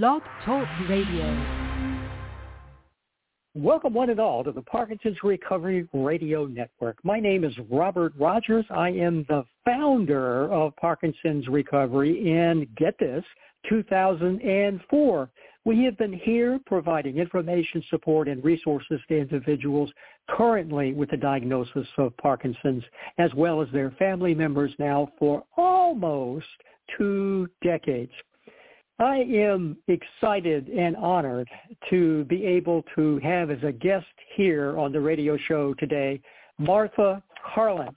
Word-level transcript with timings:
Blog 0.00 0.22
Talk 0.46 0.66
Radio. 0.88 1.36
Welcome 3.54 3.92
one 3.92 4.08
and 4.08 4.18
all 4.18 4.42
to 4.42 4.50
the 4.50 4.62
Parkinson's 4.62 5.18
Recovery 5.22 5.86
Radio 5.92 6.46
Network. 6.46 6.96
My 7.04 7.20
name 7.20 7.44
is 7.44 7.52
Robert 7.70 8.14
Rodgers. 8.18 8.64
I 8.70 8.88
am 8.88 9.26
the 9.28 9.44
founder 9.66 10.50
of 10.50 10.74
Parkinson's 10.76 11.46
Recovery 11.46 12.32
and 12.32 12.74
get 12.74 12.98
this, 12.98 13.22
2004. 13.68 15.30
We 15.66 15.84
have 15.84 15.98
been 15.98 16.14
here 16.14 16.58
providing 16.64 17.18
information, 17.18 17.84
support, 17.90 18.28
and 18.28 18.42
resources 18.42 18.98
to 19.08 19.18
individuals 19.18 19.92
currently 20.30 20.94
with 20.94 21.10
the 21.10 21.18
diagnosis 21.18 21.86
of 21.98 22.16
Parkinson's, 22.16 22.82
as 23.18 23.30
well 23.34 23.60
as 23.60 23.68
their 23.74 23.90
family 23.98 24.34
members 24.34 24.72
now 24.78 25.12
for 25.18 25.44
almost 25.58 26.46
two 26.96 27.46
decades. 27.62 28.12
I 28.98 29.16
am 29.16 29.76
excited 29.88 30.68
and 30.68 30.96
honored 30.96 31.48
to 31.90 32.24
be 32.24 32.44
able 32.44 32.84
to 32.94 33.18
have 33.22 33.50
as 33.50 33.62
a 33.62 33.72
guest 33.72 34.06
here 34.36 34.78
on 34.78 34.92
the 34.92 35.00
radio 35.00 35.36
show 35.48 35.74
today, 35.74 36.20
Martha 36.58 37.22
Carlin. 37.54 37.94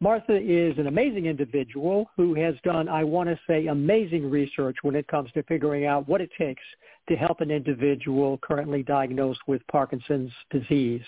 Martha 0.00 0.36
is 0.36 0.76
an 0.78 0.86
amazing 0.86 1.26
individual 1.26 2.10
who 2.16 2.34
has 2.34 2.54
done, 2.64 2.88
I 2.88 3.04
want 3.04 3.28
to 3.28 3.38
say, 3.46 3.68
amazing 3.68 4.28
research 4.28 4.76
when 4.82 4.96
it 4.96 5.06
comes 5.06 5.30
to 5.32 5.42
figuring 5.44 5.86
out 5.86 6.08
what 6.08 6.20
it 6.20 6.30
takes 6.36 6.62
to 7.08 7.16
help 7.16 7.40
an 7.40 7.50
individual 7.50 8.38
currently 8.42 8.82
diagnosed 8.82 9.40
with 9.46 9.66
Parkinson's 9.70 10.32
disease. 10.50 11.02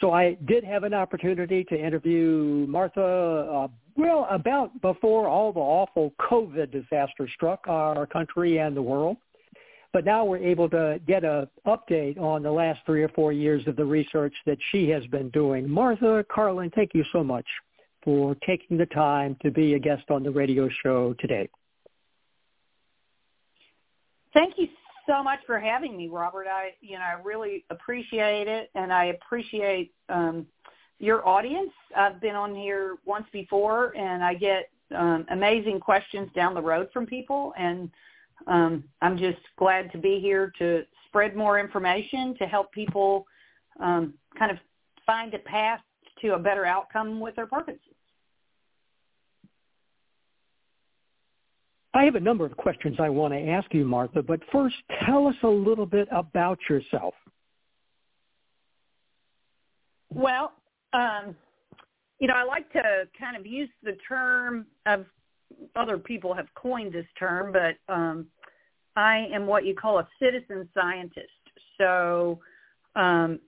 So 0.00 0.12
I 0.12 0.36
did 0.46 0.64
have 0.64 0.84
an 0.84 0.94
opportunity 0.94 1.64
to 1.64 1.78
interview 1.78 2.66
Martha, 2.68 3.00
uh, 3.00 3.68
well, 3.96 4.26
about 4.30 4.80
before 4.80 5.28
all 5.28 5.52
the 5.52 5.60
awful 5.60 6.12
COVID 6.20 6.70
disaster 6.70 7.28
struck 7.34 7.64
our 7.66 8.06
country 8.06 8.58
and 8.58 8.76
the 8.76 8.82
world. 8.82 9.16
But 9.92 10.04
now 10.04 10.24
we're 10.24 10.38
able 10.38 10.68
to 10.70 11.00
get 11.06 11.24
an 11.24 11.48
update 11.66 12.18
on 12.18 12.42
the 12.42 12.50
last 12.50 12.80
three 12.84 13.02
or 13.02 13.08
four 13.08 13.32
years 13.32 13.66
of 13.66 13.76
the 13.76 13.84
research 13.84 14.34
that 14.44 14.58
she 14.70 14.88
has 14.90 15.06
been 15.06 15.30
doing. 15.30 15.68
Martha 15.68 16.24
Carlin, 16.30 16.70
thank 16.74 16.90
you 16.94 17.04
so 17.12 17.24
much 17.24 17.46
for 18.04 18.36
taking 18.46 18.76
the 18.76 18.86
time 18.86 19.36
to 19.42 19.50
be 19.50 19.74
a 19.74 19.78
guest 19.78 20.04
on 20.10 20.22
the 20.22 20.30
radio 20.30 20.68
show 20.82 21.14
today. 21.18 21.48
Thank 24.34 24.54
you 24.58 24.68
so 25.08 25.22
much 25.22 25.40
for 25.46 25.58
having 25.58 25.96
me, 25.96 26.08
Robert. 26.08 26.46
I, 26.46 26.70
you 26.80 26.96
know, 26.96 27.04
I 27.04 27.20
really 27.22 27.64
appreciate 27.70 28.46
it, 28.46 28.70
and 28.74 28.92
I 28.92 29.06
appreciate 29.06 29.92
um, 30.08 30.46
your 30.98 31.26
audience. 31.26 31.72
I've 31.96 32.20
been 32.20 32.36
on 32.36 32.54
here 32.54 32.96
once 33.04 33.26
before, 33.32 33.96
and 33.96 34.22
I 34.22 34.34
get 34.34 34.70
um, 34.94 35.26
amazing 35.30 35.80
questions 35.80 36.30
down 36.34 36.54
the 36.54 36.62
road 36.62 36.88
from 36.92 37.06
people, 37.06 37.52
and 37.58 37.90
um, 38.46 38.84
I'm 39.02 39.18
just 39.18 39.40
glad 39.56 39.90
to 39.92 39.98
be 39.98 40.20
here 40.20 40.52
to 40.58 40.82
spread 41.06 41.34
more 41.34 41.58
information 41.58 42.36
to 42.38 42.46
help 42.46 42.70
people 42.72 43.26
um, 43.80 44.14
kind 44.38 44.50
of 44.50 44.58
find 45.06 45.32
a 45.34 45.38
path 45.38 45.80
to 46.20 46.34
a 46.34 46.38
better 46.38 46.66
outcome 46.66 47.18
with 47.18 47.34
their 47.36 47.46
Parkinson's. 47.46 47.94
I 51.98 52.04
have 52.04 52.14
a 52.14 52.20
number 52.20 52.46
of 52.46 52.56
questions 52.56 52.98
I 53.00 53.08
want 53.08 53.34
to 53.34 53.40
ask 53.48 53.74
you, 53.74 53.84
Martha, 53.84 54.22
but 54.22 54.38
first 54.52 54.76
tell 55.04 55.26
us 55.26 55.34
a 55.42 55.48
little 55.48 55.84
bit 55.84 56.06
about 56.12 56.56
yourself. 56.70 57.12
Well, 60.14 60.52
um, 60.92 61.34
you 62.20 62.28
know, 62.28 62.34
I 62.36 62.44
like 62.44 62.72
to 62.74 63.08
kind 63.18 63.36
of 63.36 63.44
use 63.44 63.68
the 63.82 63.96
term 64.08 64.66
of 64.86 65.06
other 65.74 65.98
people 65.98 66.32
have 66.34 66.46
coined 66.54 66.92
this 66.92 67.06
term, 67.18 67.52
but 67.52 67.92
um, 67.92 68.28
I 68.94 69.26
am 69.34 69.48
what 69.48 69.66
you 69.66 69.74
call 69.74 69.98
a 69.98 70.08
citizen 70.22 70.68
scientist. 70.74 71.26
So 71.78 72.38
um, 72.94 73.40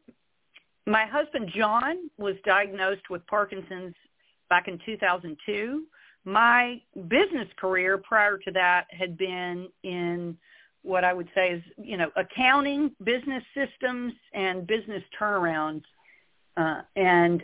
my 0.89 1.07
husband 1.07 1.53
John 1.55 2.11
was 2.19 2.35
diagnosed 2.45 3.11
with 3.11 3.25
Parkinson's 3.29 3.95
back 4.49 4.67
in 4.67 4.81
2002 4.85 5.85
my 6.25 6.81
business 7.09 7.49
career 7.57 7.99
prior 7.99 8.37
to 8.39 8.51
that 8.53 8.87
had 8.91 9.17
been 9.17 9.69
in 9.83 10.37
what 10.83 11.05
I 11.05 11.13
would 11.13 11.29
say 11.35 11.51
is, 11.51 11.63
you 11.77 11.97
know, 11.97 12.11
accounting, 12.17 12.91
business 13.05 13.43
systems, 13.55 14.13
and 14.33 14.67
business 14.67 15.03
turnarounds. 15.19 15.83
Uh, 16.57 16.83
and 16.97 17.43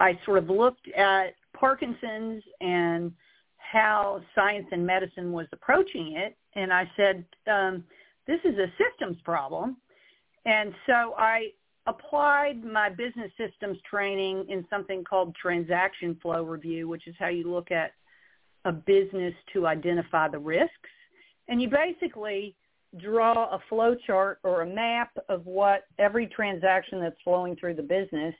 I 0.00 0.18
sort 0.24 0.38
of 0.38 0.50
looked 0.50 0.88
at 0.88 1.34
Parkinson's 1.54 2.42
and 2.60 3.12
how 3.56 4.20
science 4.34 4.66
and 4.72 4.86
medicine 4.86 5.32
was 5.32 5.46
approaching 5.52 6.16
it. 6.16 6.36
And 6.54 6.72
I 6.72 6.90
said, 6.96 7.24
um, 7.50 7.84
this 8.26 8.40
is 8.44 8.58
a 8.58 8.70
systems 8.76 9.16
problem. 9.24 9.76
And 10.44 10.74
so 10.86 11.14
I 11.16 11.52
applied 11.86 12.64
my 12.64 12.88
business 12.88 13.30
systems 13.36 13.78
training 13.88 14.46
in 14.48 14.64
something 14.70 15.02
called 15.02 15.34
transaction 15.34 16.16
flow 16.22 16.44
review, 16.44 16.88
which 16.88 17.06
is 17.08 17.14
how 17.18 17.28
you 17.28 17.50
look 17.50 17.70
at 17.70 17.92
a 18.64 18.72
business 18.72 19.34
to 19.52 19.66
identify 19.66 20.28
the 20.28 20.38
risks. 20.38 20.70
And 21.48 21.60
you 21.60 21.68
basically 21.68 22.54
draw 22.98 23.50
a 23.50 23.58
flow 23.68 23.96
chart 24.06 24.38
or 24.44 24.62
a 24.62 24.66
map 24.66 25.10
of 25.28 25.44
what 25.46 25.86
every 25.98 26.26
transaction 26.26 27.00
that's 27.00 27.16
flowing 27.24 27.56
through 27.56 27.74
the 27.74 27.82
business, 27.82 28.34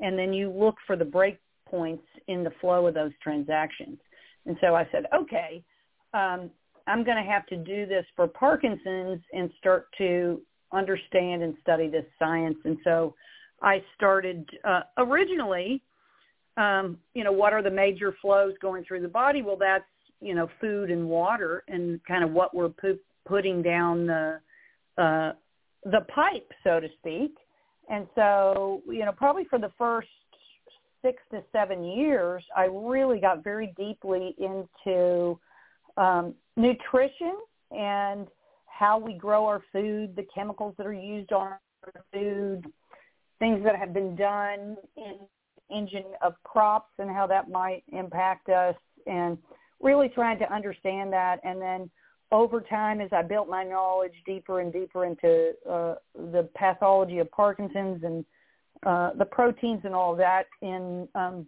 and 0.00 0.18
then 0.18 0.32
you 0.32 0.50
look 0.50 0.74
for 0.86 0.96
the 0.96 1.04
break 1.04 1.38
points 1.66 2.04
in 2.28 2.44
the 2.44 2.52
flow 2.60 2.86
of 2.86 2.94
those 2.94 3.12
transactions. 3.22 3.98
And 4.44 4.56
so 4.60 4.74
I 4.74 4.86
said, 4.92 5.06
okay, 5.14 5.62
um, 6.12 6.50
I'm 6.86 7.04
going 7.04 7.16
to 7.16 7.30
have 7.30 7.46
to 7.46 7.56
do 7.56 7.86
this 7.86 8.04
for 8.16 8.26
Parkinson's 8.26 9.20
and 9.32 9.50
start 9.58 9.86
to 9.98 10.42
understand 10.72 11.42
and 11.42 11.54
study 11.62 11.88
this 11.88 12.04
science. 12.18 12.56
And 12.64 12.78
so 12.84 13.14
I 13.60 13.82
started 13.94 14.48
uh, 14.64 14.80
originally, 14.98 15.82
um, 16.56 16.98
you 17.14 17.24
know, 17.24 17.32
what 17.32 17.52
are 17.52 17.62
the 17.62 17.70
major 17.70 18.14
flows 18.20 18.54
going 18.60 18.84
through 18.84 19.02
the 19.02 19.08
body? 19.08 19.42
Well, 19.42 19.56
that's, 19.56 19.84
you 20.20 20.34
know, 20.34 20.48
food 20.60 20.90
and 20.90 21.08
water 21.08 21.62
and 21.68 22.00
kind 22.04 22.24
of 22.24 22.30
what 22.30 22.54
we're 22.54 22.68
pu- 22.68 22.98
putting 23.26 23.62
down 23.62 24.06
the, 24.06 24.40
uh, 24.98 25.32
the 25.84 26.00
pipe, 26.14 26.50
so 26.64 26.80
to 26.80 26.88
speak. 26.98 27.34
And 27.88 28.06
so, 28.14 28.82
you 28.86 29.04
know, 29.04 29.12
probably 29.12 29.44
for 29.44 29.58
the 29.58 29.72
first 29.76 30.08
six 31.02 31.22
to 31.32 31.42
seven 31.52 31.84
years, 31.84 32.42
I 32.56 32.64
really 32.64 33.20
got 33.20 33.42
very 33.42 33.72
deeply 33.76 34.34
into 34.38 35.38
um, 35.96 36.34
nutrition 36.56 37.36
and– 37.70 38.26
how 38.76 38.98
we 38.98 39.14
grow 39.14 39.46
our 39.46 39.62
food, 39.72 40.16
the 40.16 40.26
chemicals 40.34 40.74
that 40.78 40.86
are 40.86 40.92
used 40.92 41.32
on 41.32 41.48
our 41.48 41.60
food, 42.12 42.64
things 43.38 43.62
that 43.64 43.76
have 43.76 43.92
been 43.92 44.16
done 44.16 44.76
in 44.96 45.18
engine 45.70 46.04
of 46.22 46.34
crops 46.44 46.90
and 46.98 47.10
how 47.10 47.26
that 47.26 47.48
might 47.50 47.82
impact 47.92 48.48
us 48.48 48.74
and 49.06 49.38
really 49.80 50.08
trying 50.08 50.38
to 50.38 50.52
understand 50.52 51.12
that. 51.12 51.38
And 51.44 51.60
then 51.60 51.90
over 52.30 52.60
time 52.60 53.00
as 53.00 53.10
I 53.12 53.22
built 53.22 53.48
my 53.48 53.64
knowledge 53.64 54.12
deeper 54.26 54.60
and 54.60 54.72
deeper 54.72 55.04
into 55.04 55.52
uh, 55.68 55.94
the 56.14 56.48
pathology 56.56 57.18
of 57.18 57.30
Parkinson's 57.30 58.02
and 58.04 58.24
uh, 58.84 59.10
the 59.16 59.24
proteins 59.24 59.80
and 59.84 59.94
all 59.94 60.16
that 60.16 60.44
in 60.60 61.08
um, 61.14 61.46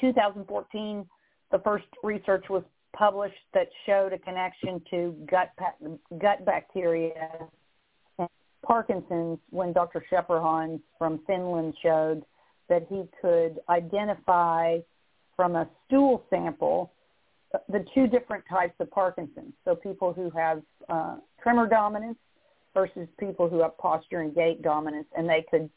2014 0.00 1.06
the 1.52 1.58
first 1.60 1.84
research 2.02 2.44
was 2.50 2.62
published 2.96 3.34
that 3.54 3.68
showed 3.84 4.12
a 4.12 4.18
connection 4.18 4.80
to 4.90 5.14
gut 5.30 5.50
gut 6.20 6.44
bacteria 6.44 7.12
and 8.18 8.28
Parkinson's 8.64 9.38
when 9.50 9.72
Dr. 9.72 10.04
Scheperjans 10.10 10.80
from 10.98 11.20
Finland 11.26 11.74
showed 11.82 12.24
that 12.68 12.86
he 12.88 13.04
could 13.20 13.60
identify 13.68 14.78
from 15.36 15.54
a 15.54 15.68
stool 15.86 16.24
sample 16.30 16.92
the 17.68 17.84
two 17.94 18.06
different 18.06 18.44
types 18.50 18.74
of 18.80 18.90
Parkinson's. 18.90 19.52
So 19.64 19.76
people 19.76 20.12
who 20.12 20.30
have 20.30 20.62
uh, 20.88 21.16
tremor 21.40 21.68
dominance 21.68 22.18
versus 22.74 23.08
people 23.20 23.48
who 23.48 23.60
have 23.60 23.78
posture 23.78 24.20
and 24.20 24.34
gait 24.34 24.62
dominance, 24.62 25.06
and 25.16 25.28
they 25.28 25.44
could 25.48 25.70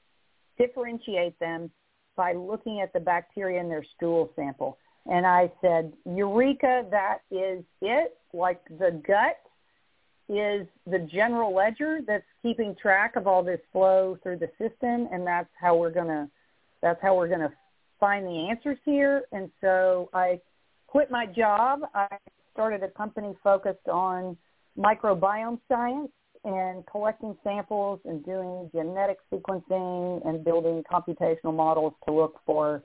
differentiate 0.58 1.40
them 1.40 1.70
by 2.16 2.34
looking 2.34 2.82
at 2.82 2.92
the 2.92 3.00
bacteria 3.00 3.62
in 3.62 3.70
their 3.70 3.86
stool 3.96 4.32
sample. 4.36 4.78
And 5.10 5.26
I 5.26 5.52
said, 5.62 5.94
Eureka, 6.06 6.86
that 6.92 7.20
is 7.32 7.64
it. 7.82 8.16
Like 8.34 8.62
the 8.70 9.02
gut 9.06 9.38
is 10.30 10.68
the 10.86 11.00
general 11.00 11.54
ledger 11.54 12.00
that's 12.06 12.24
keeping 12.44 12.76
track 12.80 13.16
of 13.16 13.26
all 13.26 13.44
this 13.44 13.60
flow 13.72 14.20
through 14.22 14.38
the 14.38 14.50
system 14.60 15.08
and 15.12 15.26
that's 15.26 15.50
how 15.60 15.76
we're 15.76 15.90
gonna 15.90 16.30
that's 16.84 17.02
how 17.02 17.16
we're 17.18 17.28
gonna 17.28 17.52
find 18.00 18.26
the 18.26 18.50
answers 18.50 18.78
here. 18.86 19.24
And 19.32 19.50
so 19.60 20.10
I 20.14 20.40
quit 20.88 21.10
my 21.10 21.26
job. 21.26 21.82
I 21.96 22.08
started 22.54 22.84
a 22.84 22.90
company 22.90 23.34
focused 23.44 23.88
on 23.92 24.38
microbiome 24.78 25.60
science 25.68 26.12
and 26.44 26.86
collecting 26.86 27.36
samples 27.44 28.00
and 28.06 28.24
doing 28.24 28.70
genetic 28.74 29.18
sequencing 29.34 30.26
and 30.26 30.44
building 30.44 30.84
computational 30.90 31.54
models 31.54 31.94
to 32.08 32.14
look 32.14 32.40
for 32.46 32.84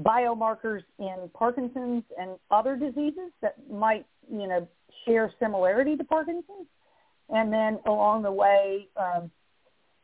biomarkers 0.00 0.82
in 0.98 1.30
Parkinson's 1.34 2.04
and 2.18 2.32
other 2.50 2.76
diseases 2.76 3.30
that 3.40 3.56
might, 3.70 4.06
you 4.30 4.46
know, 4.46 4.68
share 5.04 5.32
similarity 5.40 5.96
to 5.96 6.04
Parkinson's. 6.04 6.66
And 7.28 7.52
then 7.52 7.78
along 7.86 8.22
the 8.22 8.32
way, 8.32 8.88
um, 8.96 9.30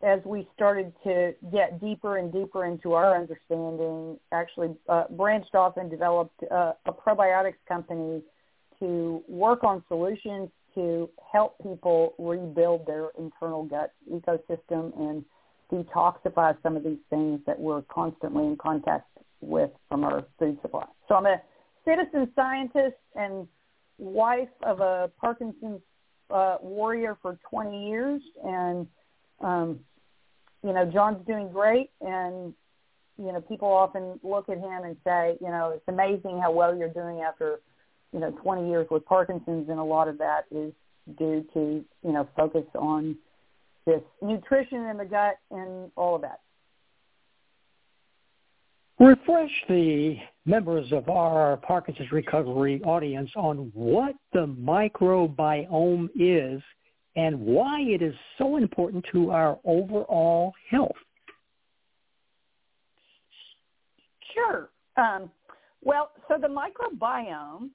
as 0.03 0.21
we 0.25 0.49
started 0.55 0.93
to 1.05 1.35
get 1.53 1.81
deeper 1.81 2.17
and 2.17 2.33
deeper 2.33 2.65
into 2.65 2.95
our 2.95 3.17
understanding, 3.17 4.19
actually 4.33 4.75
uh, 4.89 5.05
branched 5.11 5.55
off 5.55 5.77
and 5.77 5.91
developed 5.91 6.43
uh, 6.51 6.73
a 6.87 6.93
probiotics 6.93 7.55
company 7.69 8.23
to 8.81 9.23
work 9.29 9.63
on 9.63 9.85
solutions 9.87 10.49
to 10.75 11.09
help 11.31 11.57
people 11.63 12.15
rebuild 12.19 12.87
their 12.87 13.11
internal 13.19 13.63
gut 13.65 13.93
ecosystem 14.11 14.93
and 14.99 15.25
detoxify 15.71 16.57
some 16.63 16.77
of 16.77 16.83
these 16.83 16.99
things 17.09 17.39
that 17.47 17.59
we're 17.59 17.83
constantly 17.83 18.45
in 18.45 18.57
contact 18.57 19.07
with 19.43 19.71
from 19.89 20.05
our 20.05 20.25
food 20.39 20.59
supply. 20.63 20.87
So 21.09 21.17
I'm 21.17 21.27
a 21.27 21.43
citizen 21.85 22.31
scientist 22.35 22.97
and 23.15 23.47
wife 23.99 24.49
of 24.63 24.81
a 24.81 25.11
Parkinson's 25.21 25.81
uh, 26.31 26.57
warrior 26.63 27.19
for 27.21 27.39
20 27.51 27.89
years, 27.89 28.23
and 28.45 28.87
um, 29.41 29.81
you 30.65 30.73
know 30.73 30.91
John's 30.91 31.27
doing 31.27 31.51
great, 31.51 31.91
and 32.01 32.55
you 33.19 33.33
know 33.33 33.41
people 33.41 33.69
often 33.69 34.19
look 34.23 34.49
at 34.49 34.59
him 34.59 34.85
and 34.85 34.97
say, 35.05 35.37
you 35.41 35.49
know, 35.49 35.73
it's 35.75 35.85
amazing 35.89 36.41
how 36.41 36.53
well 36.53 36.75
you're 36.75 36.89
doing 36.89 37.21
after 37.21 37.61
you 38.13 38.21
know 38.21 38.31
20 38.31 38.69
years 38.69 38.87
with 38.91 39.05
Parkinson's, 39.05 39.69
and 39.69 39.79
a 39.79 39.85
lot 39.85 40.09
of 40.09 40.19
that 40.19 40.47
is 40.51 40.73
due 41.19 41.45
to 41.53 41.85
you 42.05 42.13
know 42.13 42.27
focus 42.37 42.65
on 42.75 43.17
this 43.85 44.03
nutrition 44.23 44.87
in 44.87 44.97
the 44.97 45.05
gut 45.05 45.35
and 45.51 45.91
all 45.97 46.15
of 46.15 46.23
that. 46.23 46.41
Refresh 49.03 49.51
the 49.69 50.15
members 50.47 50.93
of 50.93 51.09
our 51.09 51.57
Parkinson's 51.57 52.13
recovery 52.13 52.81
audience 52.85 53.29
on 53.35 53.73
what 53.75 54.15
the 54.33 54.47
microbiome 54.47 56.09
is 56.15 56.63
and 57.17 57.41
why 57.41 57.81
it 57.81 58.01
is 58.01 58.15
so 58.39 58.59
important 58.59 59.05
to 59.13 59.33
our 59.33 59.59
overall 59.65 60.53
health. 60.71 60.93
Sure. 64.33 64.69
Um, 64.97 65.33
well, 65.83 66.13
so 66.29 66.37
the 66.41 66.47
microbiome 66.47 67.71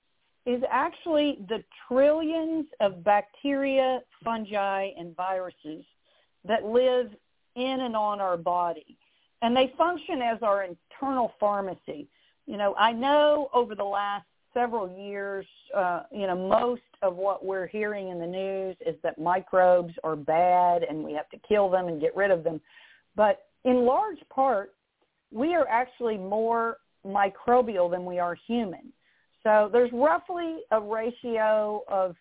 is 0.45 0.63
actually 0.71 1.39
the 1.49 1.61
trillions 1.89 2.67
of 2.79 3.03
bacteria, 3.03 3.99
fungi, 4.23 4.91
and 4.97 5.13
viruses 5.17 5.83
that 6.45 6.63
live 6.63 7.07
in 7.57 7.81
and 7.81 7.97
on 7.97 8.21
our 8.21 8.37
body. 8.37 8.97
And 9.41 9.55
they 9.55 9.73
function 9.77 10.21
as 10.21 10.41
our 10.41 10.63
internal 10.63 11.33
pharmacy. 11.39 12.07
You 12.45 12.57
know, 12.57 12.75
I 12.75 12.91
know 12.91 13.49
over 13.53 13.75
the 13.75 13.83
last 13.83 14.25
several 14.53 14.89
years, 14.97 15.45
uh, 15.75 16.03
you 16.11 16.25
know, 16.25 16.35
most 16.35 16.81
of 17.01 17.15
what 17.15 17.45
we're 17.45 17.67
hearing 17.67 18.09
in 18.09 18.19
the 18.19 18.25
news 18.25 18.75
is 18.85 18.95
that 19.03 19.19
microbes 19.19 19.93
are 20.03 20.15
bad 20.15 20.83
and 20.83 21.03
we 21.03 21.13
have 21.13 21.29
to 21.29 21.37
kill 21.47 21.69
them 21.69 21.87
and 21.87 22.01
get 22.01 22.15
rid 22.15 22.31
of 22.31 22.43
them. 22.43 22.59
But 23.15 23.45
in 23.65 23.85
large 23.85 24.17
part, 24.33 24.73
we 25.31 25.53
are 25.53 25.67
actually 25.67 26.17
more 26.17 26.77
microbial 27.05 27.91
than 27.91 28.05
we 28.05 28.17
are 28.17 28.35
human. 28.47 28.91
So 29.43 29.69
there's 29.71 29.91
roughly 29.93 30.59
a 30.71 30.79
ratio 30.79 31.83
of 31.87 32.15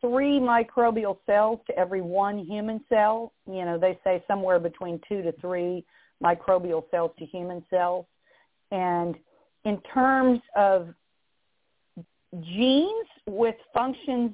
three 0.00 0.38
microbial 0.38 1.16
cells 1.26 1.60
to 1.66 1.76
every 1.78 2.02
one 2.02 2.38
human 2.38 2.80
cell. 2.88 3.32
You 3.46 3.64
know, 3.64 3.78
they 3.78 3.98
say 4.04 4.22
somewhere 4.28 4.58
between 4.58 5.00
two 5.08 5.22
to 5.22 5.32
three 5.40 5.84
microbial 6.22 6.84
cells 6.90 7.12
to 7.18 7.26
human 7.26 7.64
cells. 7.70 8.06
And 8.70 9.14
in 9.64 9.80
terms 9.92 10.40
of 10.56 10.88
genes 12.40 13.06
with 13.26 13.56
functions 13.72 14.32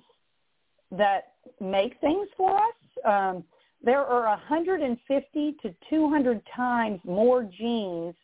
that 0.91 1.35
make 1.61 2.01
things 2.01 2.29
for 2.37 2.57
us, 2.57 3.05
um, 3.07 3.45
there 3.83 4.05
are 4.05 4.29
150 4.29 5.57
to 5.63 5.75
200 5.89 6.43
times 6.55 7.01
more 7.05 7.45
genes 7.45 8.15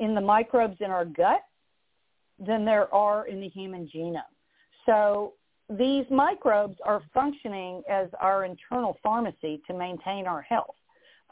in 0.00 0.14
the 0.14 0.20
microbes 0.20 0.76
in 0.80 0.90
our 0.90 1.04
gut 1.04 1.40
than 2.44 2.64
there 2.64 2.92
are 2.92 3.26
in 3.28 3.40
the 3.40 3.48
human 3.48 3.88
genome. 3.94 4.22
So 4.86 5.34
these 5.70 6.04
microbes 6.10 6.76
are 6.84 7.02
functioning 7.12 7.82
as 7.88 8.08
our 8.20 8.44
internal 8.44 8.98
pharmacy 9.02 9.62
to 9.66 9.74
maintain 9.74 10.26
our 10.26 10.42
health. 10.42 10.74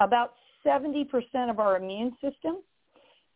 About 0.01 0.35
70% 0.67 1.51
of 1.51 1.59
our 1.59 1.77
immune 1.77 2.17
system 2.21 2.59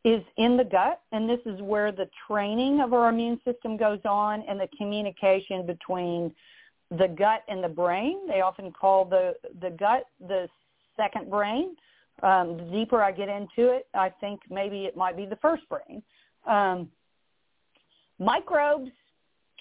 is 0.05 0.23
in 0.37 0.57
the 0.57 0.65
gut, 0.65 1.01
and 1.11 1.29
this 1.29 1.41
is 1.47 1.61
where 1.61 1.91
the 1.91 2.09
training 2.29 2.81
of 2.81 2.93
our 2.93 3.09
immune 3.09 3.41
system 3.45 3.77
goes 3.77 3.99
on 4.05 4.43
and 4.49 4.61
the 4.61 4.69
communication 4.79 5.67
between 5.67 6.33
the 6.91 7.09
gut 7.09 7.43
and 7.49 7.63
the 7.63 7.69
brain. 7.69 8.27
They 8.29 8.41
often 8.41 8.71
call 8.71 9.05
the, 9.05 9.35
the 9.61 9.71
gut 9.71 10.05
the 10.21 10.49
second 10.97 11.29
brain. 11.29 11.77
Um, 12.23 12.57
the 12.57 12.65
deeper 12.73 13.03
I 13.03 13.13
get 13.13 13.29
into 13.29 13.71
it, 13.73 13.89
I 13.95 14.09
think 14.09 14.41
maybe 14.49 14.85
it 14.85 14.97
might 14.97 15.17
be 15.17 15.27
the 15.27 15.37
first 15.37 15.65
brain. 15.69 16.03
Um, 16.47 16.89
microbes 18.19 18.91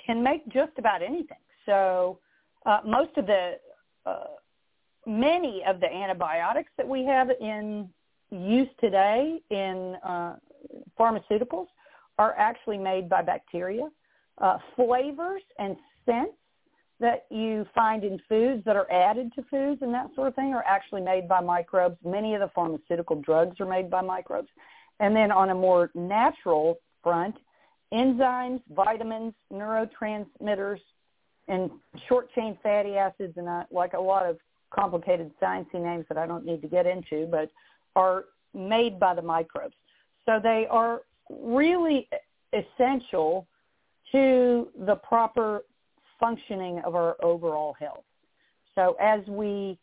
can 0.05 0.23
make 0.23 0.47
just 0.53 0.71
about 0.77 1.01
anything. 1.01 1.39
So 1.65 2.19
uh, 2.65 2.79
most 2.85 3.17
of 3.17 3.25
the, 3.25 3.53
uh, 4.05 4.25
many 5.05 5.63
of 5.67 5.79
the 5.79 5.91
antibiotics 5.91 6.71
that 6.77 6.87
we 6.87 7.03
have 7.05 7.29
in 7.39 7.89
use 8.31 8.69
today 8.79 9.39
in 9.49 9.95
uh, 10.03 10.35
pharmaceuticals 10.99 11.67
are 12.17 12.33
actually 12.37 12.77
made 12.77 13.09
by 13.09 13.21
bacteria. 13.21 13.89
Uh, 14.39 14.57
flavors 14.75 15.41
and 15.59 15.77
scents 16.05 16.33
that 16.99 17.25
you 17.29 17.65
find 17.75 18.03
in 18.03 18.19
foods 18.29 18.63
that 18.65 18.75
are 18.75 18.89
added 18.91 19.31
to 19.35 19.43
foods 19.49 19.81
and 19.81 19.93
that 19.93 20.07
sort 20.15 20.29
of 20.29 20.35
thing 20.35 20.53
are 20.53 20.63
actually 20.65 21.01
made 21.01 21.27
by 21.27 21.41
microbes. 21.41 21.97
Many 22.05 22.33
of 22.35 22.39
the 22.39 22.49
pharmaceutical 22.55 23.21
drugs 23.21 23.59
are 23.59 23.65
made 23.65 23.89
by 23.89 24.01
microbes. 24.01 24.47
And 24.99 25.15
then 25.15 25.31
on 25.31 25.49
a 25.49 25.55
more 25.55 25.91
natural 25.93 26.79
front, 27.03 27.35
enzymes, 27.93 28.61
vitamins, 28.71 29.33
neurotransmitters, 29.51 30.79
and 31.47 31.69
short 32.07 32.33
chain 32.33 32.57
fatty 32.63 32.95
acids, 32.95 33.33
and 33.37 33.47
I, 33.47 33.65
like 33.71 33.93
a 33.93 33.99
lot 33.99 34.25
of 34.25 34.37
complicated 34.73 35.31
sciencey 35.41 35.81
names 35.81 36.05
that 36.09 36.17
I 36.17 36.25
don't 36.27 36.45
need 36.45 36.61
to 36.61 36.67
get 36.67 36.85
into, 36.85 37.27
but 37.29 37.49
are 37.95 38.25
made 38.53 38.99
by 38.99 39.13
the 39.13 39.21
microbes. 39.21 39.75
So 40.25 40.39
they 40.41 40.67
are 40.69 41.01
really 41.29 42.07
essential 42.53 43.47
to 44.11 44.67
the 44.85 44.95
proper 44.95 45.63
functioning 46.19 46.81
of 46.85 46.95
our 46.95 47.15
overall 47.23 47.73
health. 47.79 48.03
So 48.75 48.95
as 48.99 49.21
we, 49.27 49.77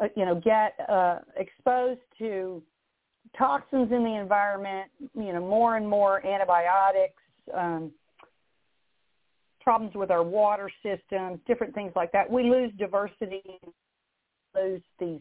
uh, 0.00 0.08
you 0.16 0.24
know, 0.24 0.34
get 0.34 0.74
uh, 0.88 1.18
exposed 1.36 2.00
to 2.18 2.62
toxins 3.36 3.92
in 3.92 4.04
the 4.04 4.16
environment, 4.18 4.90
you 5.14 5.32
know, 5.32 5.40
more 5.40 5.76
and 5.76 5.88
more 5.88 6.24
antibiotics, 6.26 7.22
um, 7.54 7.92
problems 9.60 9.94
with 9.94 10.10
our 10.10 10.22
water 10.22 10.70
systems, 10.82 11.38
different 11.46 11.74
things 11.74 11.92
like 11.94 12.10
that. 12.12 12.30
We 12.30 12.44
lose 12.44 12.72
diversity, 12.78 13.42
lose 14.54 14.82
these 14.98 15.20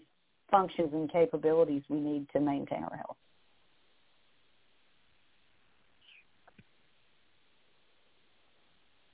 functions 0.49 0.89
and 0.93 1.11
capabilities 1.11 1.83
we 1.89 1.99
need 1.99 2.27
to 2.33 2.39
maintain 2.39 2.83
our 2.83 2.95
health. 2.95 3.17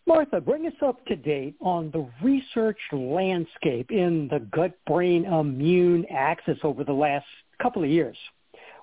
Martha, 0.06 0.42
bring 0.42 0.68
us 0.68 0.74
up 0.86 1.04
to 1.06 1.16
date 1.16 1.56
on 1.60 1.90
the 1.92 2.08
research 2.22 2.78
landscape 2.92 3.90
in 3.90 4.28
the 4.30 4.40
gut-brain 4.56 5.26
immune 5.26 6.06
axis 6.12 6.58
over 6.64 6.84
the 6.84 6.94
last 6.94 7.26
couple 7.62 7.84
of 7.84 7.90
years. 7.90 8.18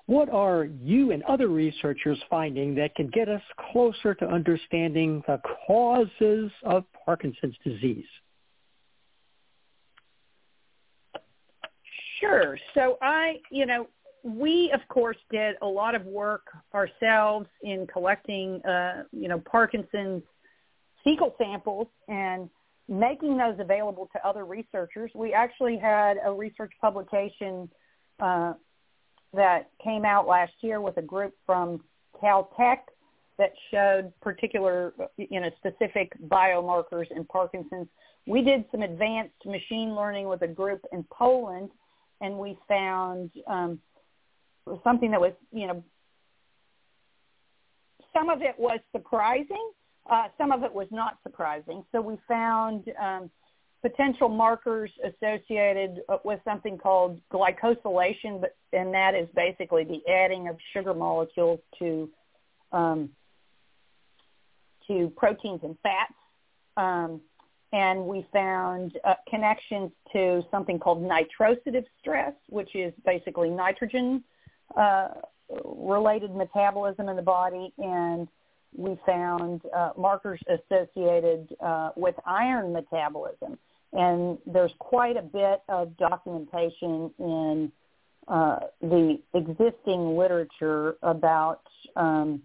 What 0.06 0.28
are 0.28 0.64
you 0.64 1.12
and 1.12 1.22
other 1.22 1.46
researchers 1.46 2.18
finding 2.28 2.74
that 2.74 2.96
can 2.96 3.10
get 3.10 3.28
us 3.28 3.42
closer 3.70 4.12
to 4.14 4.26
understanding 4.26 5.22
the 5.28 5.40
causes 5.68 6.50
of 6.64 6.84
Parkinson's 7.04 7.54
disease? 7.62 8.06
Sure. 12.20 12.58
So 12.74 12.98
I, 13.00 13.40
you 13.50 13.66
know, 13.66 13.88
we 14.22 14.70
of 14.74 14.86
course 14.88 15.16
did 15.30 15.56
a 15.62 15.66
lot 15.66 15.94
of 15.94 16.04
work 16.04 16.42
ourselves 16.74 17.48
in 17.62 17.86
collecting, 17.86 18.62
uh, 18.64 19.04
you 19.12 19.28
know, 19.28 19.38
Parkinson's 19.50 20.22
fecal 21.02 21.34
samples 21.38 21.88
and 22.08 22.50
making 22.88 23.38
those 23.38 23.54
available 23.58 24.08
to 24.12 24.26
other 24.26 24.44
researchers. 24.44 25.10
We 25.14 25.32
actually 25.32 25.78
had 25.78 26.18
a 26.24 26.32
research 26.32 26.72
publication 26.80 27.70
uh, 28.18 28.54
that 29.32 29.70
came 29.82 30.04
out 30.04 30.26
last 30.26 30.52
year 30.60 30.80
with 30.80 30.96
a 30.98 31.02
group 31.02 31.34
from 31.46 31.82
Caltech 32.20 32.78
that 33.38 33.52
showed 33.70 34.12
particular, 34.20 34.92
you 35.16 35.40
know, 35.40 35.50
specific 35.56 36.12
biomarkers 36.28 37.10
in 37.10 37.24
Parkinson's. 37.24 37.88
We 38.26 38.42
did 38.42 38.66
some 38.70 38.82
advanced 38.82 39.46
machine 39.46 39.94
learning 39.94 40.28
with 40.28 40.42
a 40.42 40.48
group 40.48 40.84
in 40.92 41.04
Poland, 41.10 41.70
and 42.20 42.38
we 42.38 42.56
found 42.68 43.30
um, 43.46 43.80
something 44.84 45.10
that 45.10 45.20
was, 45.20 45.32
you 45.52 45.66
know, 45.66 45.84
some 48.14 48.28
of 48.28 48.42
it 48.42 48.54
was 48.58 48.80
surprising, 48.92 49.70
uh, 50.10 50.28
some 50.36 50.52
of 50.52 50.62
it 50.62 50.72
was 50.72 50.88
not 50.90 51.18
surprising. 51.22 51.84
So 51.92 52.00
we 52.00 52.16
found 52.26 52.84
um, 53.00 53.30
potential 53.82 54.28
markers 54.28 54.90
associated 55.04 56.00
with 56.24 56.40
something 56.44 56.76
called 56.76 57.20
glycosylation, 57.32 58.40
but 58.40 58.56
and 58.72 58.92
that 58.94 59.14
is 59.14 59.28
basically 59.34 59.84
the 59.84 60.00
adding 60.12 60.48
of 60.48 60.56
sugar 60.72 60.94
molecules 60.94 61.60
to 61.78 62.10
um, 62.72 63.10
to 64.86 65.12
proteins 65.16 65.60
and 65.62 65.76
fats. 65.82 66.14
Um, 66.76 67.20
and 67.72 68.04
we 68.04 68.26
found 68.32 68.98
uh, 69.04 69.14
connections 69.28 69.90
to 70.12 70.42
something 70.50 70.78
called 70.78 71.02
nitrosative 71.02 71.84
stress, 72.00 72.34
which 72.48 72.74
is 72.74 72.92
basically 73.04 73.48
nitrogen 73.50 74.24
uh, 74.76 75.08
related 75.64 76.34
metabolism 76.34 77.08
in 77.08 77.16
the 77.16 77.22
body, 77.22 77.72
and 77.78 78.28
we 78.76 78.96
found 79.06 79.62
uh, 79.74 79.90
markers 79.96 80.40
associated 80.48 81.48
uh, 81.60 81.90
with 81.96 82.14
iron 82.26 82.72
metabolism. 82.72 83.58
And 83.92 84.38
there's 84.46 84.72
quite 84.78 85.16
a 85.16 85.22
bit 85.22 85.62
of 85.68 85.96
documentation 85.96 87.10
in 87.18 87.72
uh, 88.28 88.60
the 88.80 89.18
existing 89.34 90.16
literature 90.16 90.96
about 91.02 91.62
um, 91.96 92.42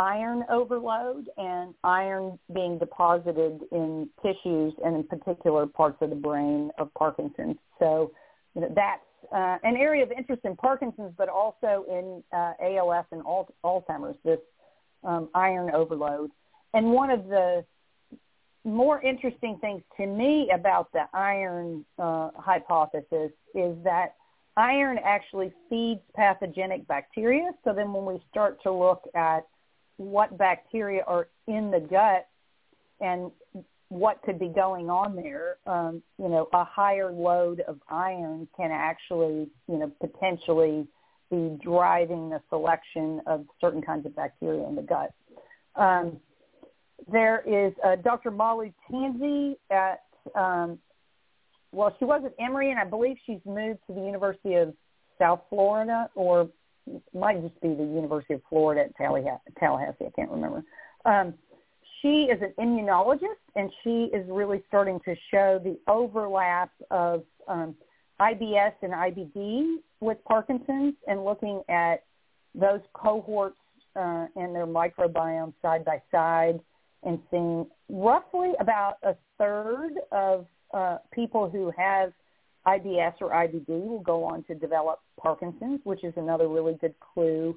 iron 0.00 0.44
overload 0.48 1.28
and 1.36 1.74
iron 1.84 2.38
being 2.54 2.78
deposited 2.78 3.60
in 3.70 4.08
tissues 4.22 4.72
and 4.82 4.96
in 4.96 5.04
particular 5.04 5.66
parts 5.66 5.98
of 6.00 6.08
the 6.08 6.16
brain 6.16 6.70
of 6.78 6.92
Parkinson's. 6.94 7.58
So 7.78 8.10
you 8.54 8.62
know, 8.62 8.72
that's 8.74 9.02
uh, 9.30 9.58
an 9.62 9.76
area 9.76 10.02
of 10.02 10.10
interest 10.10 10.40
in 10.44 10.56
Parkinson's, 10.56 11.12
but 11.18 11.28
also 11.28 11.84
in 11.88 12.22
uh, 12.32 12.54
ALS 12.62 13.04
and 13.12 13.22
Alzheimer's, 13.62 14.16
this 14.24 14.38
um, 15.04 15.28
iron 15.34 15.70
overload. 15.74 16.30
And 16.72 16.92
one 16.92 17.10
of 17.10 17.28
the 17.28 17.62
more 18.64 19.02
interesting 19.02 19.58
things 19.60 19.82
to 19.98 20.06
me 20.06 20.50
about 20.54 20.90
the 20.92 21.04
iron 21.12 21.84
uh, 21.98 22.30
hypothesis 22.36 23.32
is 23.54 23.76
that 23.84 24.14
iron 24.56 24.98
actually 25.04 25.52
feeds 25.68 26.00
pathogenic 26.16 26.88
bacteria. 26.88 27.50
So 27.64 27.74
then 27.74 27.92
when 27.92 28.06
we 28.06 28.22
start 28.30 28.62
to 28.62 28.72
look 28.72 29.02
at 29.14 29.46
what 30.00 30.38
bacteria 30.38 31.04
are 31.06 31.28
in 31.46 31.70
the 31.70 31.78
gut 31.78 32.26
and 33.02 33.30
what 33.90 34.22
could 34.22 34.38
be 34.38 34.48
going 34.48 34.88
on 34.88 35.14
there, 35.14 35.56
um, 35.66 36.02
you 36.18 36.28
know, 36.28 36.48
a 36.54 36.64
higher 36.64 37.12
load 37.12 37.60
of 37.60 37.78
iron 37.90 38.48
can 38.56 38.70
actually, 38.70 39.46
you 39.68 39.76
know, 39.76 39.92
potentially 40.00 40.86
be 41.30 41.58
driving 41.62 42.30
the 42.30 42.40
selection 42.48 43.20
of 43.26 43.44
certain 43.60 43.82
kinds 43.82 44.06
of 44.06 44.16
bacteria 44.16 44.66
in 44.66 44.74
the 44.74 44.82
gut. 44.82 45.12
Um, 45.76 46.18
there 47.12 47.42
is 47.46 47.74
uh, 47.84 47.96
Dr. 47.96 48.30
Molly 48.30 48.72
Tansey 48.90 49.56
at, 49.70 50.00
um, 50.34 50.78
well, 51.72 51.94
she 51.98 52.06
was 52.06 52.22
at 52.24 52.32
Emory, 52.42 52.70
and 52.70 52.80
I 52.80 52.84
believe 52.84 53.18
she's 53.26 53.40
moved 53.44 53.80
to 53.86 53.92
the 53.92 54.00
University 54.00 54.54
of 54.54 54.72
South 55.18 55.42
Florida, 55.50 56.08
or 56.14 56.48
might 57.14 57.42
just 57.42 57.60
be 57.60 57.68
the 57.68 57.84
University 57.84 58.34
of 58.34 58.42
Florida 58.48 58.82
at 58.82 58.96
Tallahassee. 58.96 60.06
I 60.06 60.10
can't 60.16 60.30
remember. 60.30 60.62
Um, 61.04 61.34
she 62.02 62.28
is 62.30 62.40
an 62.40 62.54
immunologist, 62.58 63.40
and 63.56 63.70
she 63.84 64.10
is 64.12 64.26
really 64.28 64.62
starting 64.68 65.00
to 65.04 65.14
show 65.30 65.60
the 65.62 65.78
overlap 65.86 66.70
of 66.90 67.24
um, 67.46 67.74
IBS 68.20 68.72
and 68.82 68.92
IBD 68.92 69.76
with 70.00 70.18
Parkinson's, 70.24 70.94
and 71.06 71.24
looking 71.24 71.62
at 71.68 72.04
those 72.54 72.80
cohorts 72.94 73.58
uh, 73.96 74.26
and 74.36 74.54
their 74.54 74.66
microbiome 74.66 75.52
side 75.60 75.84
by 75.84 76.00
side, 76.10 76.60
and 77.02 77.18
seeing 77.30 77.66
roughly 77.88 78.52
about 78.60 78.96
a 79.02 79.14
third 79.38 79.92
of 80.12 80.46
uh, 80.72 80.98
people 81.12 81.50
who 81.50 81.72
have 81.76 82.12
IBS 82.66 83.14
or 83.20 83.30
IBD 83.30 83.68
will 83.68 84.00
go 84.00 84.24
on 84.24 84.42
to 84.44 84.54
develop 84.54 85.00
Parkinson's, 85.20 85.80
which 85.84 86.04
is 86.04 86.12
another 86.16 86.48
really 86.48 86.74
good 86.80 86.94
clue 87.00 87.56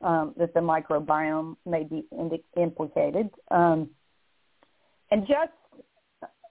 um, 0.00 0.34
that 0.36 0.54
the 0.54 0.60
microbiome 0.60 1.56
may 1.66 1.84
be 1.84 2.04
indi- 2.12 2.44
implicated. 2.56 3.30
Um, 3.50 3.90
and 5.10 5.26
just 5.26 5.52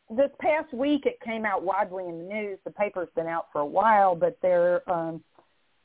this 0.09 0.29
past 0.39 0.73
week, 0.73 1.05
it 1.05 1.19
came 1.21 1.45
out 1.45 1.63
widely 1.63 2.05
in 2.07 2.17
the 2.19 2.25
news. 2.25 2.59
The 2.65 2.71
paper's 2.71 3.09
been 3.15 3.27
out 3.27 3.47
for 3.51 3.61
a 3.61 3.65
while, 3.65 4.15
but 4.15 4.37
there 4.41 4.89
um, 4.91 5.23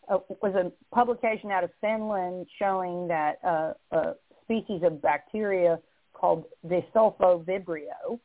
was 0.08 0.54
a 0.54 0.72
publication 0.94 1.50
out 1.50 1.64
of 1.64 1.70
Finland 1.80 2.46
showing 2.58 3.08
that 3.08 3.38
uh, 3.44 3.72
a 3.92 4.14
species 4.42 4.82
of 4.82 5.00
bacteria 5.02 5.78
called 6.14 6.44
Desulfovibrio 6.66 8.18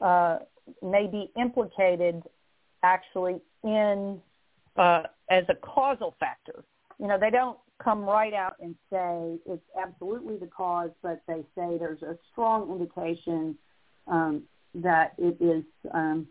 uh, 0.00 0.38
may 0.82 1.06
be 1.06 1.30
implicated 1.40 2.22
actually 2.82 3.40
in 3.64 4.20
uh, 4.76 5.02
as 5.30 5.44
a 5.48 5.54
causal 5.54 6.14
factor. 6.20 6.64
You 7.00 7.06
know, 7.06 7.18
they 7.18 7.30
don't 7.30 7.58
come 7.82 8.04
right 8.04 8.34
out 8.34 8.54
and 8.60 8.74
say 8.90 9.38
it's 9.46 9.62
absolutely 9.80 10.36
the 10.36 10.46
cause, 10.46 10.90
but 11.02 11.22
they 11.28 11.44
say 11.54 11.78
there's 11.78 12.02
a 12.02 12.16
strong 12.32 12.70
indication 12.70 13.56
um, 14.06 14.42
that 14.74 15.12
it 15.18 15.36
is 15.40 15.64
um, 15.92 16.26